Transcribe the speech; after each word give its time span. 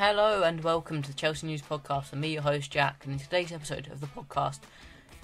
Hello 0.00 0.44
and 0.44 0.64
welcome 0.64 1.02
to 1.02 1.10
the 1.10 1.14
Chelsea 1.14 1.46
News 1.46 1.60
Podcast. 1.60 2.14
I'm 2.14 2.20
me, 2.20 2.32
your 2.32 2.40
host 2.40 2.70
Jack, 2.70 3.04
and 3.04 3.12
in 3.12 3.18
today's 3.18 3.52
episode 3.52 3.86
of 3.88 4.00
the 4.00 4.06
podcast, 4.06 4.60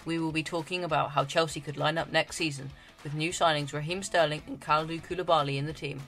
we 0.04 0.18
will 0.18 0.32
be 0.32 0.42
talking 0.42 0.84
about 0.84 1.12
how 1.12 1.24
Chelsea 1.24 1.62
could 1.62 1.78
line 1.78 1.96
up 1.96 2.12
next 2.12 2.36
season 2.36 2.68
with 3.02 3.14
new 3.14 3.30
signings 3.30 3.72
Raheem 3.72 4.02
Sterling 4.02 4.42
and 4.46 4.60
Kalidou 4.60 5.00
Koulibaly 5.00 5.56
in 5.56 5.64
the 5.64 5.72
team, 5.72 6.02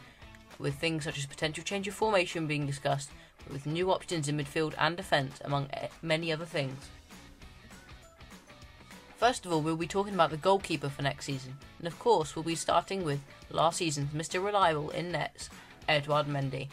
with 0.58 0.74
things 0.74 1.04
such 1.04 1.16
as 1.16 1.24
potential 1.24 1.64
change 1.64 1.88
of 1.88 1.94
formation 1.94 2.46
being 2.46 2.66
discussed, 2.66 3.08
with 3.50 3.64
new 3.64 3.90
options 3.90 4.28
in 4.28 4.36
midfield 4.36 4.74
and 4.76 4.98
defence, 4.98 5.40
among 5.46 5.70
many 6.02 6.30
other 6.30 6.44
things. 6.44 6.90
First 9.16 9.46
of 9.46 9.52
all, 9.54 9.62
we'll 9.62 9.76
be 9.76 9.86
talking 9.86 10.12
about 10.12 10.28
the 10.28 10.36
goalkeeper 10.36 10.90
for 10.90 11.00
next 11.00 11.24
season, 11.24 11.56
and 11.78 11.88
of 11.88 11.98
course, 11.98 12.36
we'll 12.36 12.42
be 12.42 12.54
starting 12.54 13.02
with 13.02 13.20
last 13.50 13.78
season's 13.78 14.12
Mr. 14.12 14.44
Reliable 14.44 14.90
in 14.90 15.10
nets, 15.10 15.48
Edouard 15.88 16.26
Mendy. 16.26 16.68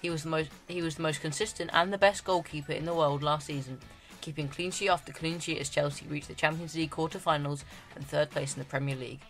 He 0.00 0.10
was 0.10 0.22
the 0.22 0.28
most 0.28 0.50
he 0.68 0.82
was 0.82 0.96
the 0.96 1.02
most 1.02 1.20
consistent 1.20 1.70
and 1.72 1.92
the 1.92 1.98
best 1.98 2.24
goalkeeper 2.24 2.72
in 2.72 2.84
the 2.84 2.94
world 2.94 3.22
last 3.22 3.46
season, 3.46 3.78
keeping 4.20 4.48
clean 4.48 4.70
sheet 4.70 4.90
after 4.90 5.12
clean 5.12 5.40
sheet 5.40 5.58
as 5.58 5.68
Chelsea 5.68 6.06
reached 6.06 6.28
the 6.28 6.34
Champions 6.34 6.74
League 6.74 6.90
quarter-finals 6.90 7.64
and 7.94 8.06
third 8.06 8.30
place 8.30 8.54
in 8.54 8.60
the 8.60 8.64
Premier 8.64 8.96
League. 8.96 9.20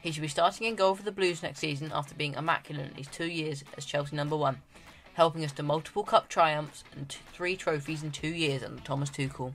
He 0.00 0.10
should 0.10 0.22
be 0.22 0.28
starting 0.28 0.66
in 0.66 0.74
goal 0.74 0.94
for 0.94 1.02
the 1.02 1.12
Blues 1.12 1.42
next 1.42 1.60
season 1.60 1.90
after 1.94 2.14
being 2.14 2.34
immaculate 2.34 2.90
in 2.90 2.96
his 2.96 3.06
two 3.06 3.26
years 3.26 3.64
as 3.76 3.86
Chelsea 3.86 4.16
number 4.16 4.36
one, 4.36 4.60
helping 5.14 5.44
us 5.44 5.52
to 5.52 5.62
multiple 5.62 6.04
cup 6.04 6.28
triumphs 6.28 6.84
and 6.94 7.08
t- 7.08 7.18
three 7.32 7.56
trophies 7.56 8.02
in 8.02 8.10
two 8.10 8.28
years 8.28 8.62
under 8.62 8.82
Thomas 8.82 9.10
Tuchel. 9.10 9.54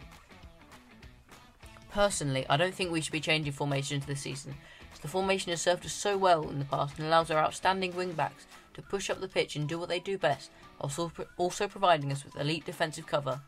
Personally, 1.91 2.45
I 2.49 2.57
don't 2.57 2.73
think 2.73 2.91
we 2.91 3.01
should 3.01 3.11
be 3.11 3.19
changing 3.19 3.53
formations 3.53 4.05
this 4.05 4.21
season, 4.21 4.55
as 4.93 4.99
the 4.99 5.07
formation 5.07 5.51
has 5.51 5.61
served 5.61 5.85
us 5.85 5.93
so 5.93 6.17
well 6.17 6.49
in 6.49 6.59
the 6.59 6.65
past 6.65 6.97
and 6.97 7.07
allows 7.07 7.29
our 7.29 7.39
outstanding 7.39 7.95
wing 7.95 8.13
backs 8.13 8.47
to 8.73 8.81
push 8.81 9.09
up 9.09 9.19
the 9.19 9.27
pitch 9.27 9.55
and 9.55 9.67
do 9.67 9.79
what 9.79 9.89
they 9.89 9.99
do 9.99 10.17
best, 10.17 10.51
whilst 10.79 10.99
also 11.37 11.67
providing 11.67 12.11
us 12.11 12.23
with 12.23 12.35
elite 12.35 12.65
defensive 12.65 13.07
cover. 13.07 13.41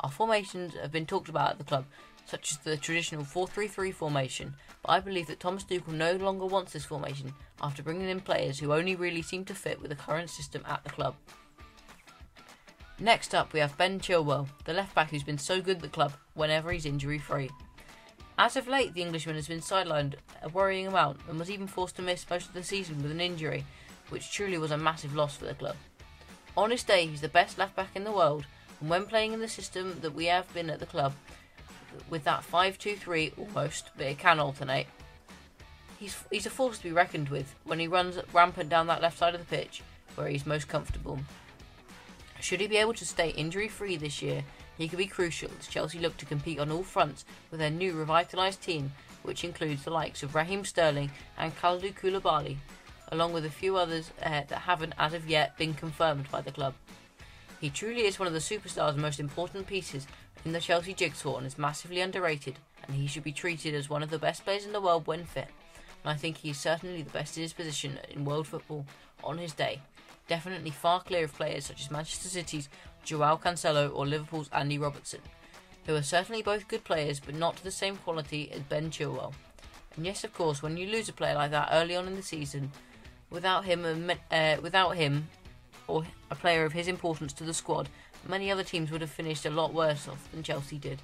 Our 0.00 0.10
formations 0.10 0.74
have 0.74 0.92
been 0.92 1.06
talked 1.06 1.28
about 1.28 1.52
at 1.52 1.58
the 1.58 1.64
club, 1.64 1.86
such 2.26 2.52
as 2.52 2.58
the 2.58 2.76
traditional 2.76 3.24
4-3-3 3.24 3.94
formation, 3.94 4.54
but 4.82 4.90
I 4.90 5.00
believe 5.00 5.28
that 5.28 5.40
Thomas 5.40 5.64
Tuchel 5.64 5.94
no 5.94 6.12
longer 6.16 6.44
wants 6.44 6.72
this 6.72 6.84
formation 6.84 7.32
after 7.62 7.82
bringing 7.82 8.08
in 8.08 8.20
players 8.20 8.58
who 8.58 8.72
only 8.72 8.96
really 8.96 9.22
seem 9.22 9.44
to 9.46 9.54
fit 9.54 9.80
with 9.80 9.90
the 9.90 9.96
current 9.96 10.28
system 10.28 10.62
at 10.66 10.82
the 10.84 10.90
club. 10.90 11.14
Next 12.98 13.34
up, 13.34 13.52
we 13.52 13.60
have 13.60 13.78
Ben 13.78 14.00
Chilwell, 14.00 14.48
the 14.64 14.72
left 14.72 14.94
back 14.94 15.10
who's 15.10 15.22
been 15.22 15.38
so 15.38 15.60
good 15.60 15.76
at 15.76 15.82
the 15.82 15.88
club 15.88 16.14
whenever 16.34 16.72
he's 16.72 16.86
injury 16.86 17.18
free. 17.18 17.50
As 18.38 18.56
of 18.56 18.68
late, 18.68 18.92
the 18.92 19.02
Englishman 19.02 19.36
has 19.36 19.48
been 19.48 19.60
sidelined 19.60 20.14
a 20.42 20.48
worrying 20.48 20.86
amount 20.86 21.20
and 21.28 21.38
was 21.38 21.50
even 21.50 21.66
forced 21.66 21.96
to 21.96 22.02
miss 22.02 22.28
most 22.28 22.48
of 22.48 22.54
the 22.54 22.62
season 22.62 23.02
with 23.02 23.10
an 23.10 23.20
injury, 23.20 23.64
which 24.08 24.32
truly 24.32 24.58
was 24.58 24.70
a 24.70 24.78
massive 24.78 25.14
loss 25.14 25.36
for 25.36 25.44
the 25.44 25.54
club. 25.54 25.76
On 26.56 26.70
his 26.70 26.82
day, 26.82 27.06
he's 27.06 27.20
the 27.20 27.28
best 27.28 27.58
left 27.58 27.76
back 27.76 27.90
in 27.94 28.04
the 28.04 28.12
world, 28.12 28.46
and 28.80 28.88
when 28.88 29.06
playing 29.06 29.32
in 29.32 29.40
the 29.40 29.48
system 29.48 29.98
that 30.00 30.14
we 30.14 30.26
have 30.26 30.52
been 30.54 30.70
at 30.70 30.80
the 30.80 30.86
club, 30.86 31.12
with 32.10 32.24
that 32.24 32.44
5 32.44 32.78
2 32.78 32.96
3 32.96 33.32
almost, 33.38 33.90
but 33.96 34.06
it 34.06 34.18
can 34.18 34.38
alternate, 34.38 34.86
he's, 35.98 36.16
he's 36.30 36.46
a 36.46 36.50
force 36.50 36.78
to 36.78 36.84
be 36.84 36.92
reckoned 36.92 37.28
with 37.28 37.54
when 37.64 37.78
he 37.78 37.88
runs 37.88 38.18
rampant 38.32 38.68
down 38.68 38.86
that 38.86 39.02
left 39.02 39.18
side 39.18 39.34
of 39.34 39.40
the 39.40 39.56
pitch 39.56 39.82
where 40.14 40.28
he's 40.28 40.46
most 40.46 40.68
comfortable. 40.68 41.18
Should 42.40 42.60
he 42.60 42.66
be 42.66 42.76
able 42.76 42.94
to 42.94 43.06
stay 43.06 43.30
injury 43.30 43.68
free 43.68 43.96
this 43.96 44.22
year, 44.22 44.44
he 44.76 44.88
could 44.88 44.98
be 44.98 45.06
crucial 45.06 45.50
as 45.58 45.68
Chelsea 45.68 45.98
look 45.98 46.16
to 46.18 46.26
compete 46.26 46.58
on 46.58 46.70
all 46.70 46.82
fronts 46.82 47.24
with 47.50 47.60
their 47.60 47.70
new 47.70 47.94
revitalised 47.94 48.60
team, 48.60 48.92
which 49.22 49.44
includes 49.44 49.84
the 49.84 49.90
likes 49.90 50.22
of 50.22 50.34
Raheem 50.34 50.64
Sterling 50.64 51.10
and 51.38 51.56
Kalidou 51.56 51.94
Koulibaly, 51.94 52.58
along 53.12 53.32
with 53.32 53.44
a 53.44 53.50
few 53.50 53.76
others 53.76 54.10
uh, 54.22 54.42
that 54.48 54.62
haven't 54.62 54.94
as 54.98 55.14
of 55.14 55.28
yet 55.28 55.56
been 55.56 55.74
confirmed 55.74 56.30
by 56.30 56.40
the 56.40 56.52
club. 56.52 56.74
He 57.60 57.70
truly 57.70 58.02
is 58.02 58.18
one 58.18 58.26
of 58.26 58.34
the 58.34 58.40
superstars' 58.40 58.96
most 58.96 59.18
important 59.18 59.66
pieces 59.66 60.06
in 60.44 60.52
the 60.52 60.60
Chelsea 60.60 60.92
jigsaw 60.92 61.38
and 61.38 61.46
is 61.46 61.58
massively 61.58 62.00
underrated, 62.00 62.58
and 62.86 62.96
he 62.96 63.06
should 63.06 63.24
be 63.24 63.32
treated 63.32 63.74
as 63.74 63.88
one 63.88 64.02
of 64.02 64.10
the 64.10 64.18
best 64.18 64.44
players 64.44 64.66
in 64.66 64.72
the 64.72 64.80
world 64.80 65.06
when 65.06 65.24
fit. 65.24 65.48
And 66.04 66.12
I 66.12 66.14
think 66.14 66.38
he 66.38 66.50
is 66.50 66.58
certainly 66.58 67.02
the 67.02 67.10
best 67.10 67.36
in 67.36 67.42
his 67.42 67.52
position 67.52 67.98
in 68.10 68.24
world 68.24 68.46
football 68.46 68.86
on 69.24 69.38
his 69.38 69.52
day. 69.52 69.80
Definitely 70.28 70.70
far 70.70 71.00
clear 71.00 71.24
of 71.24 71.34
players 71.34 71.66
such 71.66 71.82
as 71.82 71.90
Manchester 71.90 72.28
City's 72.28 72.68
Joao 73.04 73.36
Cancelo 73.36 73.94
or 73.94 74.06
Liverpool's 74.06 74.50
Andy 74.52 74.78
Robertson, 74.78 75.20
who 75.86 75.94
are 75.94 76.02
certainly 76.02 76.42
both 76.42 76.68
good 76.68 76.84
players 76.84 77.20
but 77.20 77.34
not 77.34 77.56
to 77.56 77.64
the 77.64 77.70
same 77.70 77.96
quality 77.96 78.50
as 78.52 78.60
Ben 78.62 78.90
Chilwell. 78.90 79.34
And 79.96 80.04
yes, 80.04 80.24
of 80.24 80.34
course, 80.34 80.62
when 80.62 80.76
you 80.76 80.88
lose 80.88 81.08
a 81.08 81.12
player 81.12 81.34
like 81.34 81.52
that 81.52 81.70
early 81.72 81.96
on 81.96 82.06
in 82.06 82.16
the 82.16 82.22
season, 82.22 82.70
Without 83.30 83.64
him, 83.64 84.10
uh, 84.30 84.56
without 84.62 84.96
him, 84.96 85.28
or 85.88 86.04
a 86.30 86.34
player 86.34 86.64
of 86.64 86.72
his 86.72 86.88
importance 86.88 87.32
to 87.34 87.44
the 87.44 87.54
squad, 87.54 87.88
many 88.28 88.50
other 88.50 88.64
teams 88.64 88.90
would 88.90 89.00
have 89.00 89.10
finished 89.10 89.46
a 89.46 89.50
lot 89.50 89.72
worse 89.72 90.08
off 90.08 90.30
than 90.30 90.42
Chelsea 90.42 90.78
did. 90.78 91.00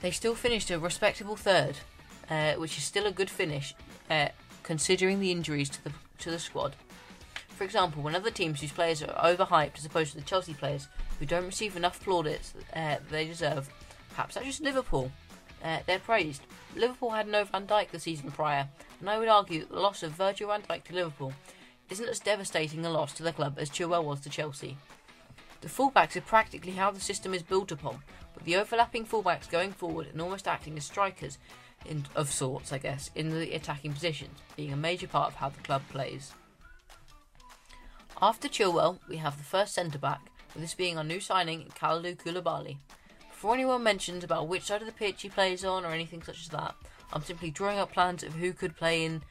They 0.00 0.10
still 0.10 0.34
finished 0.34 0.70
a 0.70 0.78
respectable 0.78 1.36
third, 1.36 1.76
uh, 2.28 2.54
which 2.54 2.76
is 2.76 2.84
still 2.84 3.06
a 3.06 3.12
good 3.12 3.30
finish, 3.30 3.74
uh, 4.10 4.28
considering 4.62 5.20
the 5.20 5.30
injuries 5.30 5.68
to 5.70 5.84
the 5.84 5.92
to 6.18 6.30
the 6.30 6.38
squad. 6.38 6.76
For 7.48 7.64
example, 7.64 8.02
when 8.02 8.14
other 8.14 8.30
teams 8.30 8.60
whose 8.60 8.72
players 8.72 9.02
are 9.02 9.14
overhyped 9.14 9.78
as 9.78 9.84
opposed 9.84 10.12
to 10.12 10.18
the 10.18 10.24
Chelsea 10.24 10.54
players 10.54 10.88
who 11.18 11.26
don't 11.26 11.46
receive 11.46 11.76
enough 11.76 12.02
plaudits 12.02 12.54
uh, 12.74 12.96
they 13.10 13.26
deserve, 13.26 13.68
perhaps 14.10 14.34
that's 14.34 14.46
just 14.46 14.60
Liverpool. 14.60 15.12
Uh, 15.62 15.78
they're 15.86 15.98
praised. 15.98 16.42
Liverpool 16.74 17.10
had 17.10 17.28
no 17.28 17.44
Van 17.44 17.66
Dijk 17.66 17.90
the 17.90 18.00
season 18.00 18.30
prior, 18.30 18.68
and 19.02 19.10
I 19.10 19.18
would 19.18 19.28
argue 19.28 19.60
that 19.60 19.70
the 19.70 19.80
loss 19.80 20.04
of 20.04 20.12
Virgil 20.12 20.46
van 20.46 20.62
Dijk 20.62 20.84
to 20.84 20.94
Liverpool 20.94 21.32
isn't 21.90 22.08
as 22.08 22.20
devastating 22.20 22.86
a 22.86 22.90
loss 22.90 23.12
to 23.14 23.24
the 23.24 23.32
club 23.32 23.56
as 23.58 23.68
Chilwell 23.68 24.04
was 24.04 24.20
to 24.20 24.30
Chelsea. 24.30 24.78
The 25.60 25.68
fullbacks 25.68 26.14
are 26.14 26.20
practically 26.20 26.72
how 26.72 26.92
the 26.92 27.00
system 27.00 27.34
is 27.34 27.42
built 27.42 27.72
upon, 27.72 28.02
with 28.36 28.44
the 28.44 28.54
overlapping 28.54 29.04
fullbacks 29.04 29.50
going 29.50 29.72
forward 29.72 30.06
and 30.06 30.20
almost 30.20 30.46
acting 30.46 30.78
as 30.78 30.84
strikers 30.84 31.38
in, 31.84 32.04
of 32.14 32.30
sorts, 32.30 32.72
I 32.72 32.78
guess, 32.78 33.10
in 33.16 33.30
the 33.30 33.52
attacking 33.54 33.92
positions, 33.92 34.38
being 34.54 34.72
a 34.72 34.76
major 34.76 35.08
part 35.08 35.32
of 35.32 35.34
how 35.34 35.48
the 35.48 35.62
club 35.62 35.82
plays. 35.90 36.32
After 38.20 38.46
Chilwell, 38.46 39.00
we 39.08 39.16
have 39.16 39.36
the 39.36 39.42
first 39.42 39.74
centre 39.74 39.98
back, 39.98 40.20
with 40.54 40.62
this 40.62 40.74
being 40.74 40.96
our 40.96 41.02
new 41.02 41.18
signing, 41.18 41.72
Kalidou 41.74 42.16
Koulibaly. 42.16 42.76
Before 43.30 43.54
anyone 43.54 43.82
mentions 43.82 44.22
about 44.22 44.46
which 44.46 44.62
side 44.62 44.80
of 44.80 44.86
the 44.86 44.92
pitch 44.92 45.22
he 45.22 45.28
plays 45.28 45.64
on 45.64 45.84
or 45.84 45.90
anything 45.90 46.22
such 46.22 46.42
as 46.42 46.48
that, 46.50 46.76
I'm 47.12 47.22
simply 47.22 47.50
drawing 47.50 47.78
up 47.78 47.92
plans 47.92 48.22
of 48.22 48.34
who 48.34 48.52
could 48.52 48.76
play 48.76 49.04
in 49.04 49.22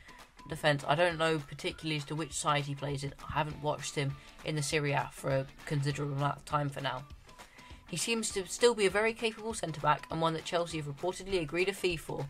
defence. 0.49 0.83
I 0.87 0.95
don't 0.95 1.17
know 1.17 1.39
particularly 1.39 1.97
as 1.97 2.05
to 2.05 2.15
which 2.15 2.33
side 2.33 2.65
he 2.65 2.75
plays 2.75 3.03
in. 3.03 3.13
I 3.27 3.33
haven't 3.33 3.61
watched 3.61 3.95
him 3.95 4.15
in 4.45 4.55
the 4.55 4.63
Serie 4.63 4.91
A 4.91 5.09
for 5.11 5.29
a 5.31 5.45
considerable 5.65 6.15
amount 6.15 6.37
of 6.37 6.45
time 6.45 6.69
for 6.69 6.81
now. 6.81 7.03
He 7.89 7.97
seems 7.97 8.31
to 8.31 8.45
still 8.47 8.73
be 8.73 8.85
a 8.85 8.89
very 8.89 9.13
capable 9.13 9.53
centre 9.53 9.81
back 9.81 10.07
and 10.09 10.21
one 10.21 10.33
that 10.33 10.45
Chelsea 10.45 10.77
have 10.77 10.87
reportedly 10.87 11.41
agreed 11.41 11.67
a 11.67 11.73
fee 11.73 11.97
for, 11.97 12.25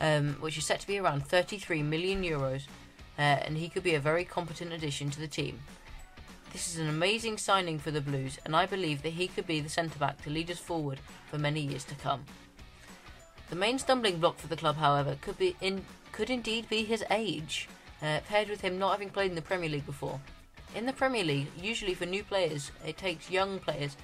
um, 0.00 0.36
which 0.40 0.56
is 0.56 0.64
set 0.64 0.80
to 0.80 0.86
be 0.86 0.98
around 0.98 1.26
33 1.26 1.82
million 1.82 2.22
euros, 2.22 2.66
uh, 3.18 3.20
and 3.20 3.58
he 3.58 3.68
could 3.68 3.82
be 3.82 3.94
a 3.94 4.00
very 4.00 4.24
competent 4.24 4.72
addition 4.72 5.10
to 5.10 5.20
the 5.20 5.28
team. 5.28 5.60
This 6.52 6.68
is 6.68 6.78
an 6.78 6.88
amazing 6.88 7.36
signing 7.36 7.78
for 7.78 7.90
the 7.90 8.00
Blues, 8.00 8.38
and 8.44 8.56
I 8.56 8.66
believe 8.66 9.02
that 9.02 9.12
he 9.12 9.28
could 9.28 9.46
be 9.46 9.60
the 9.60 9.68
centre 9.68 9.98
back 9.98 10.22
to 10.22 10.30
lead 10.30 10.50
us 10.50 10.58
forward 10.58 10.98
for 11.30 11.38
many 11.38 11.60
years 11.60 11.84
to 11.84 11.94
come. 11.94 12.24
The 13.50 13.56
main 13.56 13.80
stumbling 13.80 14.20
block 14.20 14.38
for 14.38 14.46
the 14.46 14.56
club, 14.56 14.76
however, 14.76 15.16
could 15.20 15.36
be 15.36 15.56
in 15.60 15.84
could 16.12 16.30
indeed 16.30 16.68
be 16.68 16.84
his 16.84 17.04
age, 17.10 17.68
uh, 18.00 18.20
paired 18.28 18.48
with 18.48 18.60
him 18.60 18.78
not 18.78 18.92
having 18.92 19.10
played 19.10 19.30
in 19.30 19.34
the 19.34 19.42
Premier 19.42 19.68
League 19.68 19.86
before. 19.86 20.20
In 20.74 20.86
the 20.86 20.92
Premier 20.92 21.24
League, 21.24 21.48
usually 21.60 21.94
for 21.94 22.06
new 22.06 22.22
players, 22.22 22.70
it 22.86 22.96
takes 22.96 23.30
young 23.30 23.58
players 23.58 23.96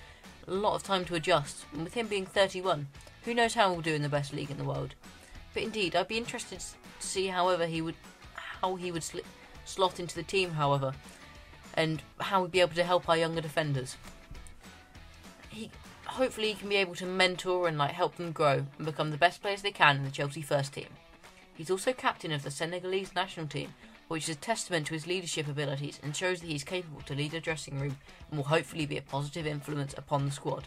a 0.48 0.52
lot 0.52 0.74
of 0.74 0.82
time 0.82 1.04
to 1.04 1.14
adjust, 1.14 1.64
and 1.72 1.84
with 1.84 1.94
him 1.94 2.08
being 2.08 2.26
31, 2.26 2.88
who 3.24 3.34
knows 3.34 3.54
how 3.54 3.70
he'll 3.70 3.80
do 3.80 3.94
in 3.94 4.02
the 4.02 4.08
best 4.08 4.32
league 4.32 4.50
in 4.50 4.58
the 4.58 4.64
world. 4.64 4.94
But 5.54 5.62
indeed, 5.62 5.94
I'd 5.94 6.08
be 6.08 6.18
interested 6.18 6.60
to 6.60 6.66
see, 7.06 7.28
however, 7.28 7.66
he 7.66 7.80
would 7.80 7.96
how 8.34 8.74
he 8.74 8.90
would 8.90 9.04
sl- 9.04 9.18
slot 9.64 10.00
into 10.00 10.16
the 10.16 10.22
team, 10.22 10.52
however, 10.52 10.92
and 11.74 12.02
how 12.18 12.42
he'd 12.42 12.52
be 12.52 12.60
able 12.60 12.74
to 12.74 12.84
help 12.84 13.08
our 13.08 13.16
younger 13.16 13.40
defenders. 13.40 13.96
He 15.50 15.70
hopefully 16.16 16.48
he 16.48 16.54
can 16.54 16.68
be 16.70 16.76
able 16.76 16.94
to 16.94 17.04
mentor 17.04 17.68
and 17.68 17.76
like 17.76 17.92
help 17.92 18.16
them 18.16 18.32
grow 18.32 18.64
and 18.78 18.86
become 18.86 19.10
the 19.10 19.18
best 19.18 19.42
players 19.42 19.60
they 19.60 19.70
can 19.70 19.96
in 19.96 20.04
the 20.04 20.10
Chelsea 20.10 20.40
first 20.40 20.72
team. 20.72 20.88
He's 21.54 21.70
also 21.70 21.92
captain 21.92 22.32
of 22.32 22.42
the 22.42 22.50
Senegalese 22.50 23.14
national 23.14 23.46
team, 23.46 23.74
which 24.08 24.28
is 24.28 24.36
a 24.36 24.38
testament 24.38 24.86
to 24.86 24.94
his 24.94 25.06
leadership 25.06 25.46
abilities 25.46 26.00
and 26.02 26.16
shows 26.16 26.40
that 26.40 26.48
he's 26.48 26.64
capable 26.64 27.02
to 27.02 27.14
lead 27.14 27.34
a 27.34 27.40
dressing 27.40 27.78
room 27.78 27.98
and 28.30 28.38
will 28.38 28.46
hopefully 28.46 28.86
be 28.86 28.96
a 28.96 29.02
positive 29.02 29.46
influence 29.46 29.94
upon 29.98 30.24
the 30.24 30.30
squad. 30.30 30.66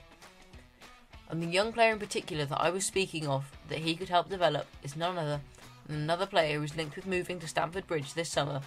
And 1.30 1.42
the 1.42 1.48
young 1.48 1.74
player 1.74 1.94
in 1.94 2.00
particular 2.00 2.45
that 2.45 2.62
I 2.62 2.69
was 2.69 2.86
speaking 2.86 3.28
of 3.28 3.52
that 3.69 3.80
he 3.80 3.95
could 3.95 4.10
help 4.10 4.30
develop 4.30 4.68
is 4.84 4.95
none 4.95 5.18
other 5.18 5.42
than 5.88 5.98
another 5.98 6.28
player 6.28 6.60
who's 6.60 6.78
linked 6.78 6.95
with 6.95 7.07
moving 7.07 7.40
to 7.40 7.48
Stamford 7.48 7.88
Bridge 7.88 8.13
this 8.13 8.30
summer 8.30 8.62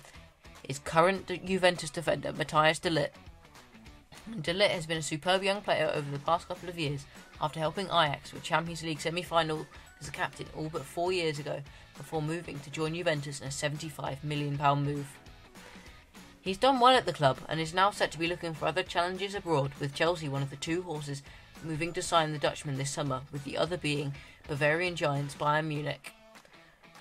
is 0.69 0.78
current 0.81 1.31
Juventus 1.44 1.90
defender 1.90 2.32
Matthias 2.32 2.81
de 2.81 2.90
Ligt. 2.90 3.11
De 4.41 4.55
Ligt 4.55 4.71
has 4.71 4.87
been 4.87 4.99
a 4.99 5.03
superb 5.03 5.43
young 5.43 5.61
player 5.61 5.91
over 5.93 6.09
the 6.11 6.19
past 6.21 6.47
couple 6.47 6.69
of 6.69 6.79
years 6.79 7.07
after 7.41 7.59
helping 7.59 7.87
Ajax 7.87 8.33
a 8.33 8.39
Champions 8.39 8.83
League 8.85 9.01
semi 9.01 9.23
final 9.23 9.67
as 10.01 10.09
a 10.09 10.13
captain 10.13 10.47
all 10.57 10.69
but 10.69 10.85
four 10.85 11.13
years 11.13 11.41
ago 11.41 11.61
before 11.97 12.23
moving 12.23 12.61
to 12.61 12.71
join 12.71 12.95
Juventus 12.95 13.41
in 13.41 13.49
a 13.49 13.51
£75 13.51 14.23
million 14.23 14.57
move. 14.85 15.19
He's 16.41 16.59
done 16.59 16.81
well 16.81 16.97
at 16.97 17.05
the 17.05 17.13
club 17.13 17.39
and 17.49 17.61
is 17.61 17.75
now 17.75 17.91
set 17.91 18.13
to 18.13 18.19
be 18.19 18.29
looking 18.29 18.55
for 18.55 18.67
other 18.67 18.83
challenges 18.83 19.35
abroad, 19.35 19.73
with 19.81 19.95
Chelsea 19.95 20.29
one 20.29 20.43
of 20.43 20.51
the 20.51 20.57
two 20.57 20.83
horses 20.83 21.23
moving 21.65 21.93
to 21.93 22.03
sign 22.03 22.33
the 22.33 22.39
Dutchman 22.39 22.79
this 22.79 22.91
summer, 22.91 23.23
with 23.33 23.45
the 23.45 23.57
other 23.57 23.77
being 23.77 24.15
Bavarian 24.49 24.97
giants 24.97 25.35
Bayern 25.35 25.67
Munich. 25.67 26.13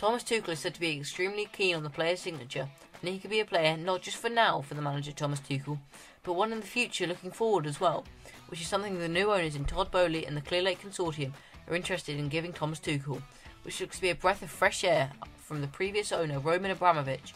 Thomas 0.02 0.24
Tuchel 0.24 0.50
is 0.50 0.60
said 0.60 0.74
to 0.74 0.80
be 0.80 0.98
extremely 0.98 1.48
keen 1.54 1.76
on 1.76 1.84
the 1.84 1.90
player's 1.92 2.22
signature, 2.22 2.68
and 3.00 3.10
he 3.12 3.20
could 3.20 3.30
be 3.30 3.40
a 3.40 3.46
player 3.46 3.78
not 3.78 4.02
just 4.02 4.18
for 4.18 4.30
now 4.30 4.60
for 4.62 4.74
the 4.74 4.82
manager 4.82 5.12
Thomas 5.12 5.40
Tuchel, 5.40 5.78
but 6.24 6.34
one 6.34 6.52
in 6.52 6.60
the 6.60 6.66
future 6.66 7.06
looking 7.06 7.30
forward 7.30 7.68
as 7.68 7.80
well, 7.80 8.04
which 8.48 8.60
is 8.60 8.66
something 8.66 8.98
the 8.98 9.08
new 9.08 9.32
owners 9.32 9.56
in 9.56 9.64
Todd 9.64 9.92
Boehly 9.92 10.26
and 10.26 10.36
the 10.36 10.42
Clearlake 10.42 10.80
Consortium 10.80 11.34
are 11.68 11.76
interested 11.76 12.18
in 12.18 12.30
giving 12.30 12.52
Thomas 12.52 12.80
Tuchel, 12.80 13.22
which 13.62 13.80
looks 13.80 13.98
to 13.98 14.02
be 14.02 14.10
a 14.10 14.16
breath 14.16 14.42
of 14.42 14.50
fresh 14.50 14.84
air 14.84 15.12
from 15.38 15.62
the 15.62 15.68
previous 15.68 16.12
owner 16.12 16.40
Roman 16.40 16.72
Abramovich 16.72 17.36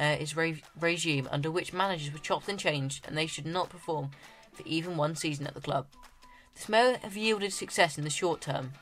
uh, 0.00 0.16
his 0.16 0.36
re- 0.36 0.64
regime 0.80 1.28
under 1.30 1.48
which 1.48 1.72
managers 1.72 2.12
were 2.12 2.18
chopped 2.18 2.48
and 2.48 2.58
changed 2.58 3.06
and 3.06 3.16
they 3.16 3.28
should 3.28 3.46
not 3.46 3.70
perform 3.70 4.10
for 4.52 4.64
even 4.66 4.96
one 4.96 5.14
season 5.14 5.46
at 5.46 5.54
the 5.54 5.60
club. 5.60 5.86
This 6.56 6.68
may 6.68 6.96
have 7.02 7.16
yielded 7.16 7.52
success 7.52 7.96
in 7.96 8.02
the 8.02 8.10
short 8.10 8.40
term, 8.40 8.72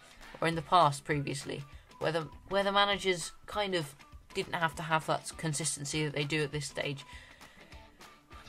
or 0.40 0.48
in 0.48 0.54
the 0.54 0.62
past 0.62 1.04
previously, 1.04 1.62
where 1.99 2.12
the, 2.12 2.27
where 2.49 2.62
the 2.62 2.73
managers 2.73 3.33
kind 3.47 3.75
of 3.75 3.95
didn't 4.35 4.55
have 4.55 4.75
to 4.77 4.83
have 4.83 5.06
that 5.06 5.33
consistency 5.37 6.05
that 6.05 6.15
they 6.15 6.25
do 6.25 6.43
at 6.43 6.53
this 6.53 6.67
stage. 6.67 7.05